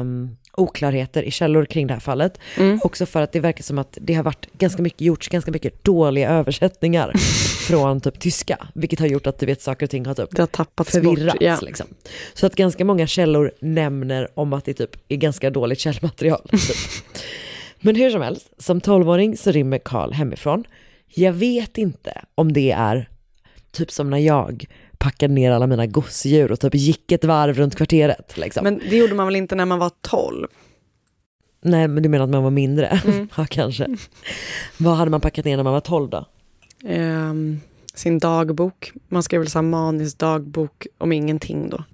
[0.00, 2.38] um, oklarheter i källor kring det här fallet.
[2.58, 2.80] Mm.
[2.82, 5.84] Också för att det verkar som att det har varit ganska mycket, gjorts ganska mycket
[5.84, 7.12] dåliga översättningar
[7.66, 10.42] från typ tyska, vilket har gjort att du vet saker och ting har typ det
[10.42, 11.32] har tappats förvirrats.
[11.32, 11.58] Bort, ja.
[11.60, 11.86] liksom.
[12.34, 16.48] Så att ganska många källor nämner om att det typ är ganska dåligt källmaterial.
[16.50, 16.76] Typ.
[17.80, 20.64] Men hur som helst, som tolvåring så rymmer Karl hemifrån.
[21.14, 23.08] Jag vet inte om det är
[23.72, 24.66] typ som när jag
[25.02, 28.36] packade ner alla mina gosedjur och typ gick ett varv runt kvarteret.
[28.36, 28.64] Liksom.
[28.64, 30.48] Men det gjorde man väl inte när man var 12?
[31.62, 32.86] Nej, men du menar att man var mindre?
[32.86, 33.28] Mm.
[33.36, 33.96] ja, kanske.
[34.78, 36.26] Vad hade man packat ner när man var 12 då?
[36.84, 37.60] Um,
[37.94, 38.92] sin dagbok.
[39.08, 41.84] Man skrev väl så manisk dagbok om ingenting då.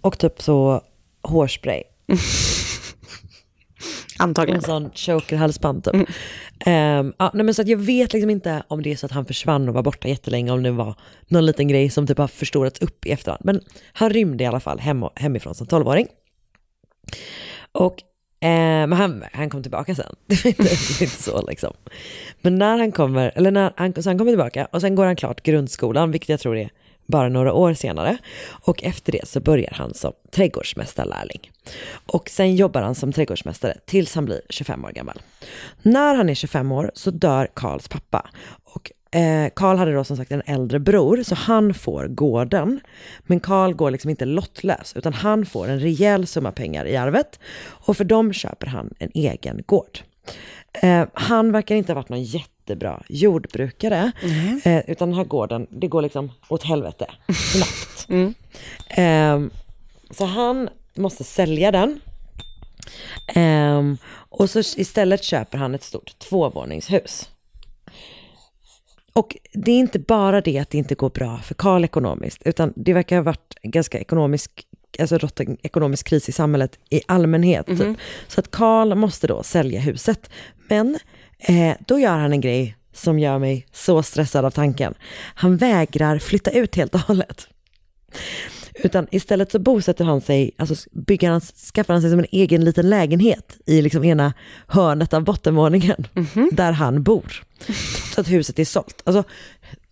[0.00, 0.82] Och typ så
[1.22, 1.82] hårspray.
[4.22, 4.56] Antagligen.
[4.56, 5.94] En sån choker-halsband typ.
[5.94, 6.06] Mm.
[7.06, 9.12] Um, ja, nej, men så att jag vet liksom inte om det är så att
[9.12, 10.94] han försvann och var borta jättelänge, om det var
[11.28, 13.44] någon liten grej som typ har förstorats upp i efterhand.
[13.44, 13.60] Men
[13.92, 16.06] han rymde i alla fall hem, hemifrån som tolvåring.
[17.72, 18.02] Och
[18.40, 20.16] eh, men han, han kom tillbaka sen.
[20.26, 21.72] Det är inte, det är inte så liksom.
[22.40, 25.16] Men när han kommer, eller när han, så han kommer tillbaka och sen går han
[25.16, 26.70] klart grundskolan, vilket jag tror är
[27.06, 28.18] bara några år senare.
[28.48, 31.50] Och efter det så börjar han som trädgårdsmästarlärling.
[32.06, 35.22] Och sen jobbar han som trädgårdsmästare tills han blir 25 år gammal.
[35.82, 38.30] När han är 25 år så dör Karls pappa.
[38.64, 42.80] Och eh, Karl hade då som sagt en äldre bror, så han får gården.
[43.22, 47.40] Men Karl går liksom inte lottlös, utan han får en rejäl summa pengar i arvet.
[47.64, 49.98] Och för dem köper han en egen gård.
[50.72, 54.12] Eh, han verkar inte ha varit någon jättebra jordbrukare.
[54.22, 54.60] Mm.
[54.64, 57.06] Eh, utan den här gården, det går liksom åt helvete
[57.52, 58.06] snabbt.
[58.08, 58.34] Mm.
[58.88, 59.52] Eh,
[60.10, 62.00] så han måste sälja den.
[63.28, 67.28] Ehm, och så istället köper han ett stort tvåvåningshus.
[69.12, 72.72] Och det är inte bara det att det inte går bra för Karl ekonomiskt, utan
[72.76, 74.66] det verkar ha varit ganska ekonomisk
[74.98, 77.68] alltså rått en ekonomisk kris i samhället i allmänhet.
[77.68, 77.98] Mm -hmm.
[78.28, 80.30] Så att Karl måste då sälja huset.
[80.68, 80.98] Men
[81.38, 84.94] eh, då gör han en grej som gör mig så stressad av tanken.
[85.34, 87.48] Han vägrar flytta ut helt och hållet.
[88.74, 92.64] Utan istället så bosätter han sig, alltså bygger han, skaffar han sig som en egen
[92.64, 94.32] liten lägenhet i liksom ena
[94.66, 96.06] hörnet av bottenvåningen
[96.52, 97.42] där han bor.
[98.14, 99.02] Så att huset är sålt.
[99.04, 99.24] Alltså,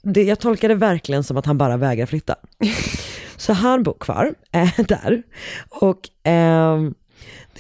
[0.03, 2.37] det, jag tolkar det verkligen som att han bara vägrar flytta.
[3.37, 5.23] Så han bor kvar äh, där.
[5.69, 6.95] Och ehm,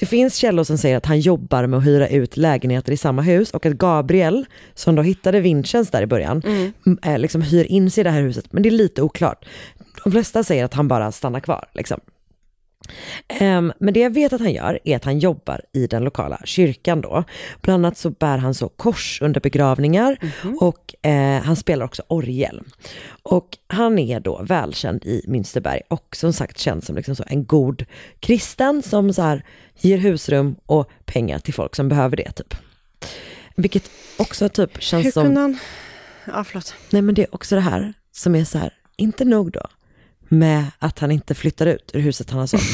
[0.01, 3.23] det finns källor som säger att han jobbar med att hyra ut lägenheter i samma
[3.23, 6.99] hus och att Gabriel, som då hittade Vincenz där i början, mm.
[7.03, 8.53] äh, liksom hyr in sig i det här huset.
[8.53, 9.45] Men det är lite oklart.
[10.05, 11.68] De flesta säger att han bara stannar kvar.
[11.72, 12.01] Liksom.
[13.41, 16.41] Um, men det jag vet att han gör är att han jobbar i den lokala
[16.45, 17.24] kyrkan då.
[17.61, 20.59] Bland annat så bär han så kors under begravningar Mhm.
[20.61, 22.62] och uh, han spelar också orgel.
[23.22, 27.45] Och han är då välkänd i Münsterberg och som sagt känd som liksom så en
[27.47, 27.84] god
[28.20, 29.45] kristen som så här
[29.80, 32.55] ger husrum och pengar till folk som behöver det typ.
[33.57, 35.24] Vilket också typ känns Hur som...
[35.24, 35.59] kunde han...
[36.26, 36.74] Ja, förlåt.
[36.91, 39.66] Nej men det är också det här som är så här, inte nog då
[40.31, 42.62] med att han inte flyttar ut ur huset han har sålt.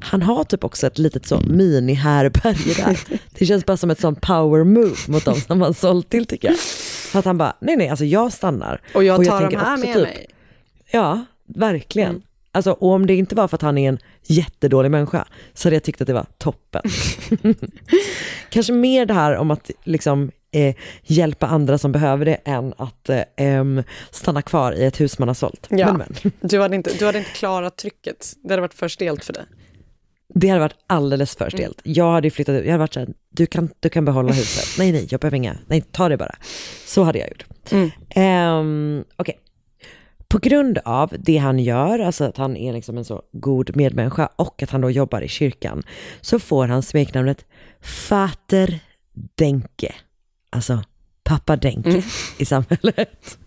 [0.00, 2.98] Han har typ också ett litet så mini-härberge där.
[3.38, 6.48] Det känns bara som ett sånt power move mot dem som han sålt till tycker
[6.48, 6.58] jag.
[6.58, 8.80] För att han bara, nej nej, alltså jag stannar.
[8.94, 10.26] Och jag tar tänker de här med mig.
[10.90, 12.22] Ja, verkligen.
[12.52, 15.76] Alltså, och om det inte var för att han är en jättedålig människa så hade
[15.76, 16.82] jag tyckt att det var toppen.
[18.50, 23.08] Kanske mer det här om att liksom, eh, hjälpa andra som behöver det än att
[23.08, 25.66] eh, stanna kvar i ett hus man har sålt.
[25.70, 25.92] Ja.
[25.92, 26.32] Men, men.
[26.48, 28.32] Du, hade inte, du hade inte klarat trycket.
[28.42, 29.44] Det hade varit för stelt för dig.
[30.34, 31.80] Det hade varit alldeles för stelt.
[31.82, 34.78] Jag hade flyttat ut, jag hade varit såhär, du kan, du kan behålla huset.
[34.78, 36.34] nej, nej, jag behöver inga, nej, ta det bara.
[36.86, 37.44] Så hade jag gjort.
[38.16, 39.40] Um, Okej.
[40.28, 44.28] På grund av det han gör, alltså att han är liksom en så god medmänniska
[44.36, 45.82] och att han då jobbar i kyrkan,
[46.20, 47.44] så får han smeknamnet
[47.80, 48.80] Fater
[49.34, 49.94] Denke.
[50.56, 50.82] Alltså
[51.24, 52.04] pappa Denke
[52.38, 53.38] i samhället.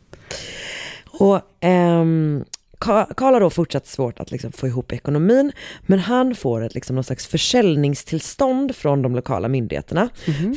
[1.05, 2.45] Och Ka-
[2.80, 5.51] Karl har då fortsatt svårt att liksom få ihop ekonomin,
[5.82, 10.09] men han får ett liksom någon slags försäljningstillstånd från de lokala myndigheterna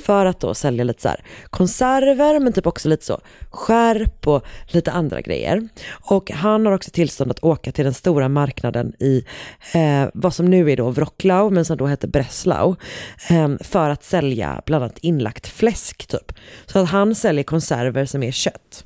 [0.04, 3.20] för att då sälja lite så här konserver, men typ också lite så
[3.50, 5.68] skärp och lite andra grejer.
[5.88, 9.24] Och han har också tillstånd att åka till den stora marknaden i
[9.74, 12.76] eh, vad som nu är då Wroclaw, men som då heter Breslau,
[13.30, 16.32] eh, för att sälja bland annat inlagt fläsk typ.
[16.66, 18.84] Så att han säljer konserver som är kött.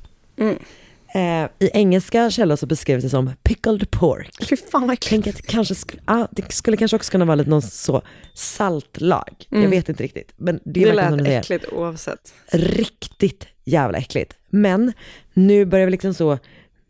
[1.17, 4.47] Eh, I engelska källor så beskrivs det som pickled pork.
[4.49, 7.35] Fy fan vad Tänk att det, kanske sk- ah, det skulle kanske också kunna vara
[7.35, 8.01] lite någon så
[8.33, 9.45] saltlag.
[9.49, 9.71] Jag Mm.
[9.71, 10.33] vet inte riktigt.
[10.37, 11.39] Men det Det, är som lät säger.
[11.39, 12.33] äckligt oavsett.
[12.51, 14.33] Riktigt jävla äckligt.
[14.49, 14.93] Men
[15.33, 16.37] nu börjar vi liksom så,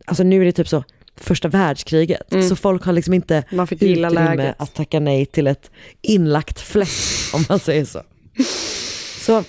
[0.06, 0.84] alltså nu är det typ så
[1.16, 2.34] första världskriget.
[2.34, 2.50] Mm.
[2.50, 4.56] Så folk har liksom inte Man fick gilla utrymme läget.
[4.60, 5.72] att tacka nej till ett
[6.02, 8.02] inlagt fläsk om man säger så.
[9.26, 9.44] Så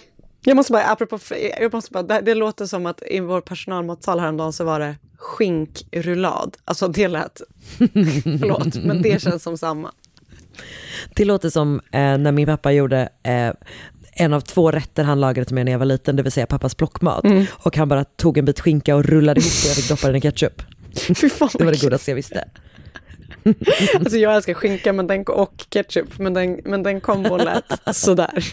[0.49, 1.19] Jag måste bara, apropå,
[1.61, 4.97] jag måste bara, det, det låter som att i vår personalmatsal häromdagen så var det
[5.17, 6.57] skinkrullad.
[6.65, 7.41] Alltså det lät,
[8.41, 9.93] förlåt, men det känns som samma.
[11.15, 13.53] Det låter som eh, när min pappa gjorde eh,
[14.13, 16.47] en av två rätter han lagade till mig när jag var liten, det vill säga
[16.47, 17.25] pappas plockmat.
[17.25, 17.47] Mm.
[17.51, 20.17] Och han bara tog en bit skinka och rullade ihop och jag fick doppa den
[20.17, 20.63] i ketchup.
[21.59, 22.45] Det var det godaste jag visste.
[23.95, 27.65] Alltså jag älskar skinka men den, och ketchup, men den, men den kombon lät
[27.97, 28.45] sådär.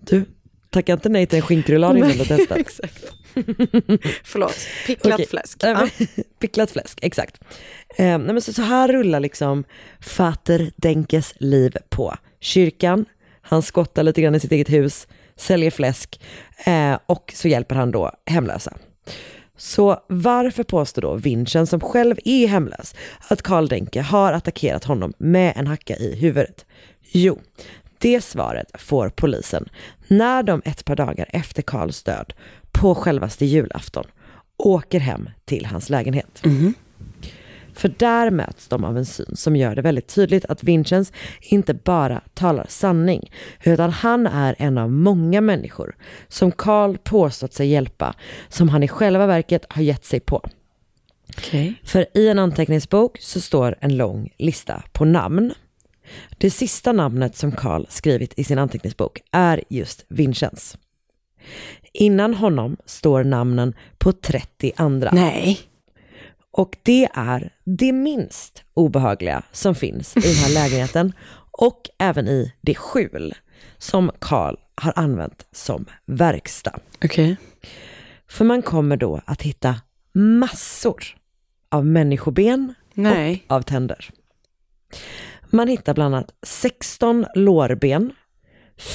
[0.00, 0.24] Du,
[0.70, 2.58] tacka inte nej till en skinkrullad innan du testat.
[2.58, 3.12] Exakt.
[4.24, 4.56] Förlåt,
[4.86, 5.26] picklat Okej.
[5.26, 5.58] fläsk.
[5.62, 5.88] Ja.
[6.38, 7.40] Picklat fläsk, exakt.
[7.96, 9.64] Eh, nej, men så, så här rullar liksom
[10.00, 12.14] Fater Denkes liv på.
[12.40, 13.04] Kyrkan,
[13.42, 16.20] han skottar lite grann i sitt eget hus, säljer fläsk
[16.66, 18.76] eh, och så hjälper han då hemlösa.
[19.56, 22.94] Så varför påstår då Vincent, som själv är hemlös,
[23.28, 26.66] att Karl Denke har attackerat honom med en hacka i huvudet?
[27.12, 27.38] Jo,
[27.98, 29.68] det svaret får polisen
[30.08, 32.32] när de ett par dagar efter Karls död,
[32.72, 34.04] på självaste julafton,
[34.56, 36.40] åker hem till hans lägenhet.
[37.74, 41.74] För där möts de av en syn som gör det väldigt tydligt att Vincenz inte
[41.74, 43.32] bara talar sanning,
[43.64, 45.96] utan han är en av många människor
[46.28, 48.14] som Karl påstått sig hjälpa,
[48.48, 50.48] som han i själva verket har gett sig på.
[51.84, 55.52] För i en anteckningsbok så står en lång lista på namn.
[56.38, 60.78] Det sista namnet som Karl skrivit i sin anteckningsbok är just Vincenz.
[61.92, 65.10] Innan honom står namnen på 30 andra.
[65.12, 65.60] Nej.
[66.50, 71.12] Och det är det minst obehagliga som finns i den här lägenheten
[71.50, 73.34] och även i det skjul
[73.78, 76.80] som Karl har använt som verkstad.
[77.04, 77.36] Okej.
[78.28, 79.80] För man kommer då att hitta
[80.12, 81.04] massor
[81.68, 83.44] av människoben Nej.
[83.46, 84.10] och av tänder.
[85.50, 88.12] Man hittar bland annat 16 lårben,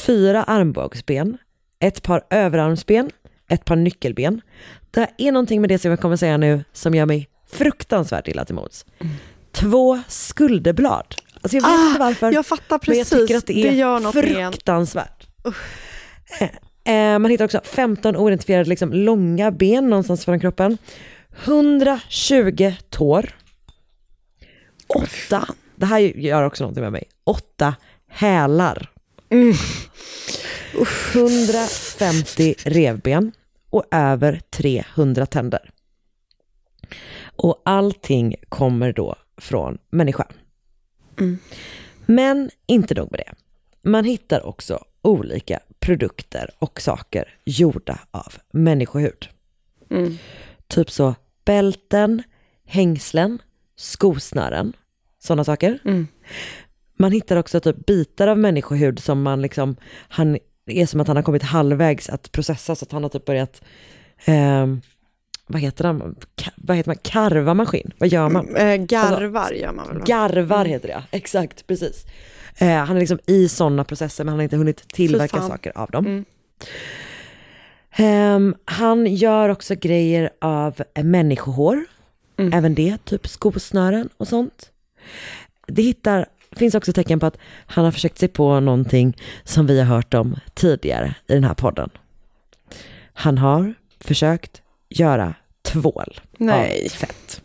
[0.05, 1.37] fyra armbågsben,
[1.79, 3.09] ett par överarmsben,
[3.49, 4.41] ett par nyckelben.
[4.91, 8.45] Det är någonting med det som jag kommer säga nu som gör mig fruktansvärt illa
[8.45, 8.85] till mods.
[9.51, 11.15] två skulderblad.
[11.41, 12.31] Alltså jag vet Ah, inte varför.
[12.31, 13.19] jag fattar Men jag precis.
[13.27, 14.11] tycker att det är Det
[14.51, 15.27] fruktansvärt.
[16.85, 20.77] Eh, eh, man hittar också 15 oidentifierade liksom, långa ben någonstans från kroppen.
[21.43, 23.29] 120 tår.
[24.87, 25.47] Åtta,
[25.83, 27.75] det här gör också någonting med mig, åtta
[28.07, 28.89] hälar.
[31.13, 33.31] 150 revben
[33.69, 35.71] och över 300 tänder.
[37.35, 40.27] Och allting kommer då från människa.
[42.05, 43.33] Men inte nog med det.
[43.89, 49.29] Man hittar också olika produkter och saker gjorda av människohud.
[50.67, 51.15] Typ så
[51.45, 52.23] bälten,
[52.65, 53.41] hängslen,
[53.75, 54.73] skosnören,
[55.23, 55.79] sådana saker.
[56.97, 59.75] Man hittar också typ bitar av människohud som man liksom,
[60.09, 63.25] han är som att han har kommit halvvägs att processa så att han har typ
[63.25, 63.61] börjat,
[64.25, 64.81] ehm,
[65.47, 65.83] vad heter
[66.35, 68.55] Ka- vad heter man, karva maskin, vad gör man?
[68.55, 69.97] Eh, garvar gör man väl?
[69.97, 70.03] va?
[70.05, 72.05] Garvar heter det, exakt, precis.
[72.57, 75.89] Eh, han är liksom i sådana processer men han har inte hunnit tillverka saker av
[75.91, 76.25] dem.
[77.95, 81.85] Ehm, han gör också grejer av eh, människohår,
[82.53, 84.69] även det, typ skosnören och sånt.
[85.67, 89.79] Det hittar, finns också tecken på att han har försökt sig på någonting som vi
[89.79, 91.89] har hört om tidigare i den här podden.
[93.13, 96.85] Han har försökt göra tvål Nej.
[96.85, 97.41] av fett.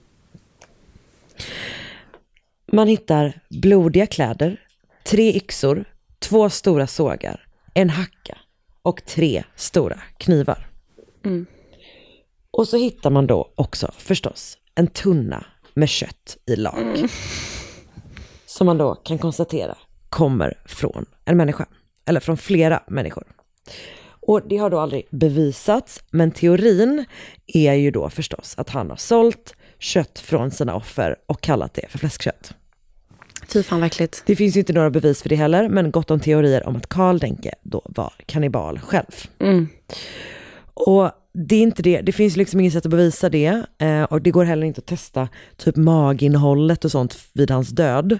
[2.72, 4.61] Man hittar blodiga kläder,
[5.04, 5.84] tre yxor,
[6.18, 8.38] två stora sågar, en hacka
[8.82, 10.68] och tre stora knivar.
[12.50, 15.46] Och så hittar man då också förstås en tunna
[15.79, 17.09] med kött i lag.
[18.47, 19.76] Som man då kan konstatera
[20.09, 21.66] kommer från en människa.
[22.07, 23.24] Eller från flera människor.
[24.20, 27.05] Och det har då aldrig bevisats, men teorin
[27.47, 31.87] är ju då förstås att han har sålt kött från sina offer och kallat det
[31.89, 32.55] för fläskkött.
[33.49, 34.22] Fy fan vad äckligt.
[34.26, 36.87] Det finns ju inte några bevis för det heller, men gott om teorier om att
[36.89, 39.29] Karl Denke då var kannibal själv.
[40.74, 44.22] Och det är inte det, det finns liksom inget sätt att bevisa det eh, och
[44.22, 48.18] det går heller inte att testa typ maginnehållet och sånt vid hans död.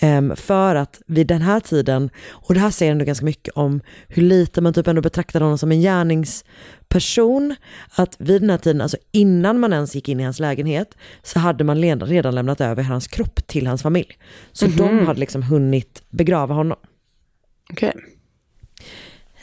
[0.00, 3.80] Ehm, för att vid den här tiden, och det här säger ändå ganska mycket om
[4.08, 7.54] hur lite man typ ändå betraktar honom som en gärningsperson,
[7.90, 11.38] att vid den här tiden, alltså innan man ens gick in i hans lägenhet, så
[11.38, 14.18] hade man redan lämnat över hans kropp till hans familj.
[14.52, 16.78] Så de hade liksom hunnit begrava honom.
[17.72, 17.92] Okej.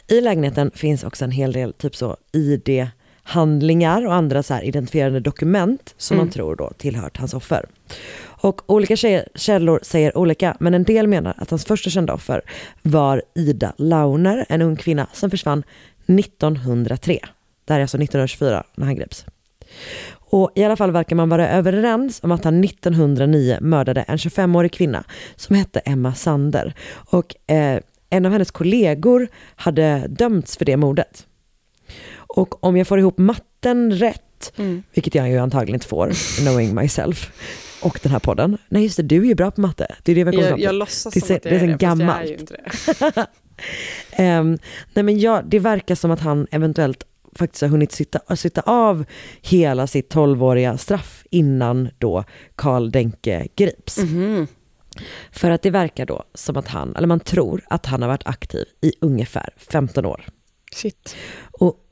[0.08, 2.18] I lägenheten finns också en hel del typ så
[3.26, 7.66] ID-handlingar och andra så här identifierande dokument som man tror då tillhört hans offer.
[8.42, 8.96] Och olika
[9.36, 12.42] källor säger olika, men en del menar att hans första kända offer
[12.82, 15.64] var Ida Launer, en ung kvinna som försvann
[16.08, 17.20] 1903.
[17.66, 19.26] Det här är alltså 1924 när han greps.
[20.14, 24.72] Och i alla fall verkar man vara överens om att han 1909 mördade en 25-årig
[24.72, 25.04] kvinna
[25.36, 26.74] som hette Emma Sander.
[27.12, 31.26] Och eh, en av hennes kollegor hade dömts för det mordet.
[32.36, 34.54] Och om jag får ihop matten rätt,
[34.94, 36.12] vilket jag ju antagligen inte får,
[36.42, 37.32] knowing myself,
[37.82, 38.58] och den här podden.
[38.70, 39.96] Nej just det, du är ju bra på matte.
[40.04, 41.54] Det är det vi har kommit Jag, jag låtsas det, är som att det är
[41.54, 42.30] jag så är det, fast jag är gammalt.
[42.30, 42.54] ju inte
[43.16, 43.28] det.
[44.24, 44.58] Ehm,
[44.94, 47.04] nej men ja, det verkar som att han eventuellt
[47.36, 49.06] faktiskt har hunnit sitta, sitta av
[49.42, 52.24] hela sitt 12-åriga straff innan då
[52.56, 54.00] Karl Denke grips.
[55.32, 58.28] För att det verkar då som att han, eller man tror att han har varit
[58.28, 60.26] aktiv i ungefär 15 år.
[60.76, 61.16] Shit.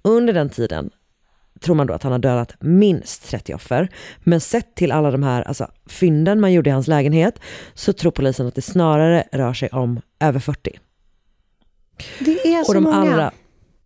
[0.04, 0.90] Under den tiden
[1.64, 3.90] tror man då att han har dödat minst 30 offer.
[4.20, 7.40] Men sett till alla de här alltså, fynden man gjorde i hans lägenhet
[7.74, 10.80] så tror polisen att det snarare rör sig om över 40.
[12.20, 12.96] Det är så och de många.
[12.96, 13.32] andra,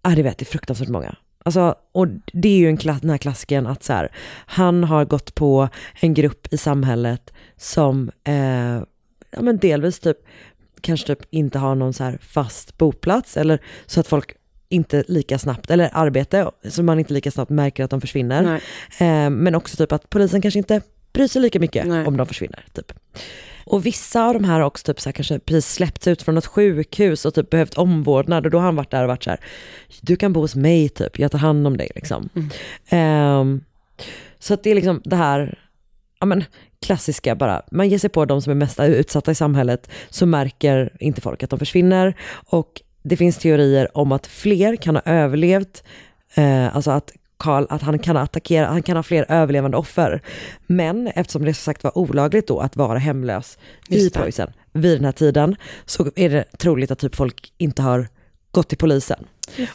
[0.04, 1.16] ja det vet jag, fruktansvärt många.
[1.46, 4.12] Alltså, och det är ju en klass, den här klassiken att så här,
[4.46, 8.84] han har gått på en grupp i samhället som eh,
[9.32, 10.18] ja, men delvis typ
[10.82, 14.36] kanske typ inte har någon så här fast boplats eller så att folk
[14.70, 18.62] inte lika snabbt, eller arbete, så man inte lika snabbt märker att de försvinner.
[19.00, 20.82] Eh, men också typ att polisen kanske inte
[21.14, 22.06] bryr sig lika mycket Nej.
[22.06, 22.66] om de försvinner.
[22.74, 22.94] Typ.
[23.66, 26.36] Och vissa av de här har också typ så här, kanske precis släppts ut från
[26.36, 29.30] något sjukhus och typ behövt omvårdnad och då har han varit där och varit så
[29.30, 29.40] här,
[30.02, 32.30] du kan bo hos mig typ, jag tar hand om dig liksom.
[32.90, 33.64] Ehm,
[34.40, 35.60] så att det är liksom det här,
[36.20, 36.44] ja men
[36.82, 40.98] klassiska bara, man ger sig på de som är mest utsatta i samhället så märker
[41.00, 42.14] inte folk att de försvinner
[42.46, 45.84] och det finns teorier om att fler kan ha överlevt,
[46.36, 50.22] eh, alltså att Karl, att han kan attackera, han kan ha fler överlevande offer.
[50.68, 53.58] Men eftersom det som sagt var olagligt då att vara hemlös
[53.90, 54.10] i.
[54.10, 58.08] Preussen vid den här tiden så är det troligt att typ folk inte har
[58.52, 59.28] gått till polisen.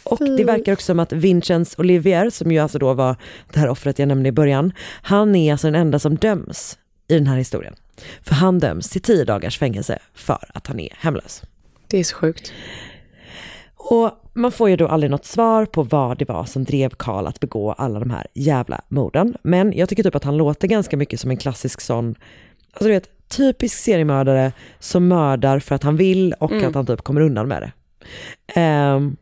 [0.03, 3.17] Och det verkar också som att Vincenz Olivier, som ju alltså då var
[3.53, 7.15] det här offret jag nämnde i början, han är alltså den enda som döms i
[7.15, 7.75] den här historien.
[8.23, 11.43] För han döms till tio dagars fängelse för att han är hemlös.
[11.89, 12.53] Det är så sjukt.
[13.91, 17.27] Och man får ju då aldrig något svar på vad det var som drev Karl
[17.27, 19.37] att begå alla de här jävla morden.
[19.43, 22.15] Men jag tycker typ att han låter ganska mycket som en klassisk sån,
[22.73, 26.69] alltså du vet, typisk seriemördare som mördar för att han vill och Mm.
[26.69, 27.73] att han typ kommer undan med det.
[28.61, 29.17] Ehm,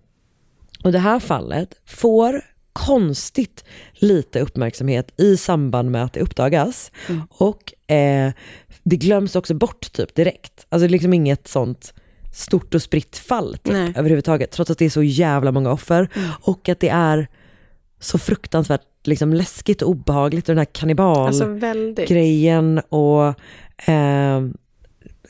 [0.84, 2.42] och det här fallet får
[2.72, 6.92] konstigt lite uppmärksamhet i samband med att det uppdagas.
[7.08, 7.22] Mm.
[7.30, 8.32] Och eh,
[8.82, 10.66] det glöms också bort typ direkt.
[10.68, 11.94] Alltså det är liksom inget sånt
[12.32, 13.92] stort och spritt fall typ, Nej.
[13.96, 14.50] överhuvudtaget.
[14.50, 16.08] Trots att det är så jävla många offer.
[16.42, 17.28] Och att det är
[18.00, 20.48] så fruktansvärt liksom, läskigt och obehagligt.
[20.48, 21.44] Och den här kannibal Alltså
[22.88, 23.34] och
[23.88, 24.42] eh,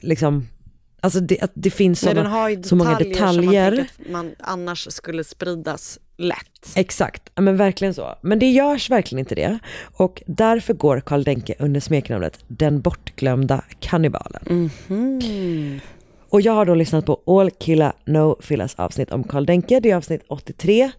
[0.00, 0.48] liksom,
[1.00, 4.86] alltså det, att det finns Nej, såna, ju så många detaljer, som man man annars
[4.90, 6.72] skulle spridas lätt.
[6.74, 8.14] Exakt, ja, men verkligen så.
[8.22, 9.58] Men det görs verkligen inte det.
[9.92, 14.70] Och därför går Karl Denke under smeknamnet Den bortglömda kannibalen.
[14.88, 15.80] Mhm.
[16.30, 19.90] Och jag har då lyssnat på All Killa No Fillas avsnitt om Karl Denke, det
[19.90, 20.90] är avsnitt 83.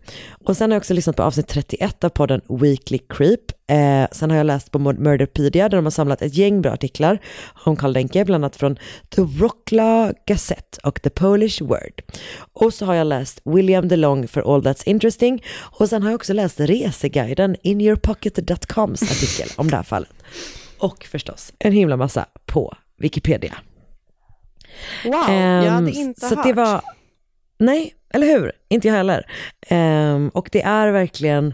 [0.45, 3.39] Och sen har jag också lyssnat på avsnitt 31 av podden Weekly Creep.
[3.67, 7.19] Eh, sen har jag läst på Murderpedia där de har samlat ett gäng bra artiklar
[7.65, 8.75] om Karl Denke, bland annat från
[9.09, 12.01] The Rocklaw Gazette och The Polish Word.
[12.53, 16.15] Och så har jag läst William DeLong för All That's Interesting och sen har jag
[16.15, 20.13] också läst reseguiden inyourpocket.coms artikel om det här fallet.
[20.77, 23.57] Och förstås en himla massa på Wikipedia.
[25.05, 26.45] Wow, jag hade Ehm, inte så hört.
[26.45, 26.81] det var,
[27.57, 28.51] nej, eller hur?
[28.69, 29.25] Inte jag heller.
[29.67, 31.53] Ehm, och det är verkligen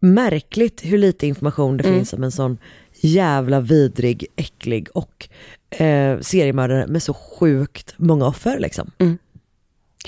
[0.00, 1.96] märkligt hur lite information det Mm.
[1.98, 2.58] finns om en sån
[3.00, 5.28] jävla vidrig, äcklig och
[5.70, 8.90] eh, seriemördare med så sjukt många offer liksom.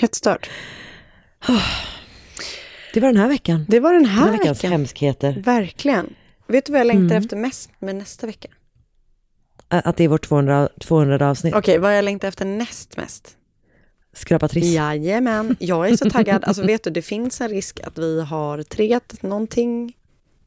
[0.00, 0.50] Helt stört.
[2.94, 3.64] Det var den här veckan.
[3.68, 4.72] Det var den här veckans veckan.
[4.72, 5.42] hemskheter.
[5.44, 6.14] Verkligen.
[6.46, 7.22] Vet du vad jag längtar Mm.
[7.24, 8.48] efter mest med nästa vecka?
[9.68, 11.54] Att det är vårt 200, 200 avsnitt.
[11.54, 13.36] Okej, vad jag längtar efter näst mest?
[14.12, 14.64] Skrapa triss.
[14.64, 16.44] Jajamän, jag är så taggad.
[16.44, 19.96] Alltså vet du, det finns en risk att vi har triggat någonting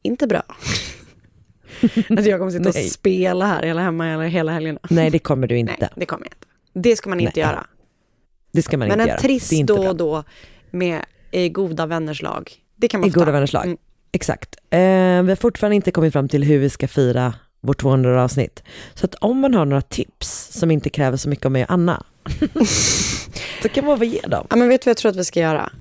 [0.01, 0.43] inte bra.
[2.09, 2.89] Att jag kommer sitta och Nej.
[2.89, 4.79] spela här hela hemma hela, hela helgen.
[4.89, 5.75] Nej, det kommer du inte.
[5.79, 6.47] Nej, det kommer jag inte.
[6.89, 7.45] Det ska man inte Nej.
[7.45, 7.67] göra.
[8.51, 9.19] Det ska man Men inte en göra.
[9.19, 10.23] triss Det är inte då och då
[10.71, 12.51] med i goda vänners lag.
[12.75, 13.65] Det kan man I goda vänners lag.
[13.65, 13.77] Mm.
[14.11, 14.55] Exakt.
[14.69, 18.63] Eh, vi har fortfarande inte kommit fram till hur vi ska fira vårt 200 avsnitt.
[18.93, 21.71] Så att om man har några tips som inte kräver så mycket av mig och
[21.71, 22.03] Anna,
[23.61, 24.47] så kan man väl ge dem.
[24.49, 25.71] Ja, men vet du vad jag tror att vi ska göra?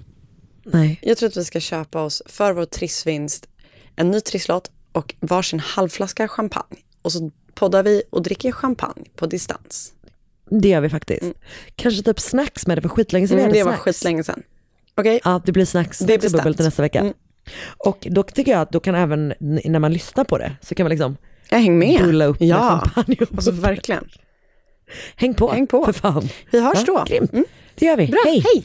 [0.65, 0.99] Nej.
[1.03, 3.49] Jag tror att vi ska köpa oss för vår trissvinst
[3.97, 6.79] en ny trisslott och varsin halvflaska champagne.
[7.03, 9.93] Och så poddar vi och dricker champagne på distans.
[10.51, 11.33] Det gör vi faktiskt.
[11.77, 14.43] Kanske typ snacks med det, för skitlänge sedan vi Mm, hade det var skitlänge sedan.
[14.97, 15.21] Okej?
[15.25, 17.01] Ja, det blir snacks, Det och bubbel till nästa vecka.
[17.01, 17.13] Mm.
[17.79, 20.85] Och då tycker jag att då kan även, när man lyssnar på det, så kan
[20.85, 21.17] man liksom
[21.49, 22.03] Jag häng med.
[22.03, 24.05] bulla upp med ja, champagne och alltså verkligen.
[25.17, 25.85] Häng på, Häng på.
[25.85, 26.29] för fan.
[26.51, 27.05] Vi hörs Ja, då.
[27.07, 27.33] grymt.
[27.33, 27.45] Mm.
[27.75, 28.07] Det gör vi.
[28.07, 28.45] Bra, Hej!
[28.55, 28.65] hej.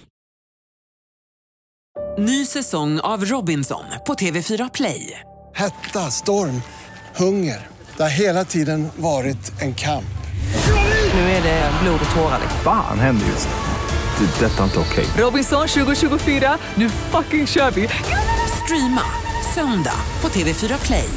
[2.18, 5.20] Ny säsong av Robinson på TV4 Play.
[5.56, 6.62] Hetta, storm,
[7.16, 7.68] hunger.
[7.98, 10.06] Det har hela tiden varit en kamp.
[11.14, 12.40] Nu är det blod och tårar.
[12.64, 14.26] Fan händer just nu.
[14.26, 14.46] Det.
[14.46, 15.06] är Detta är inte okej.
[15.18, 17.90] Robinson 2024, nu fucking kör vi!
[18.64, 19.02] Streama
[19.56, 21.10] söndag på TV4 Play.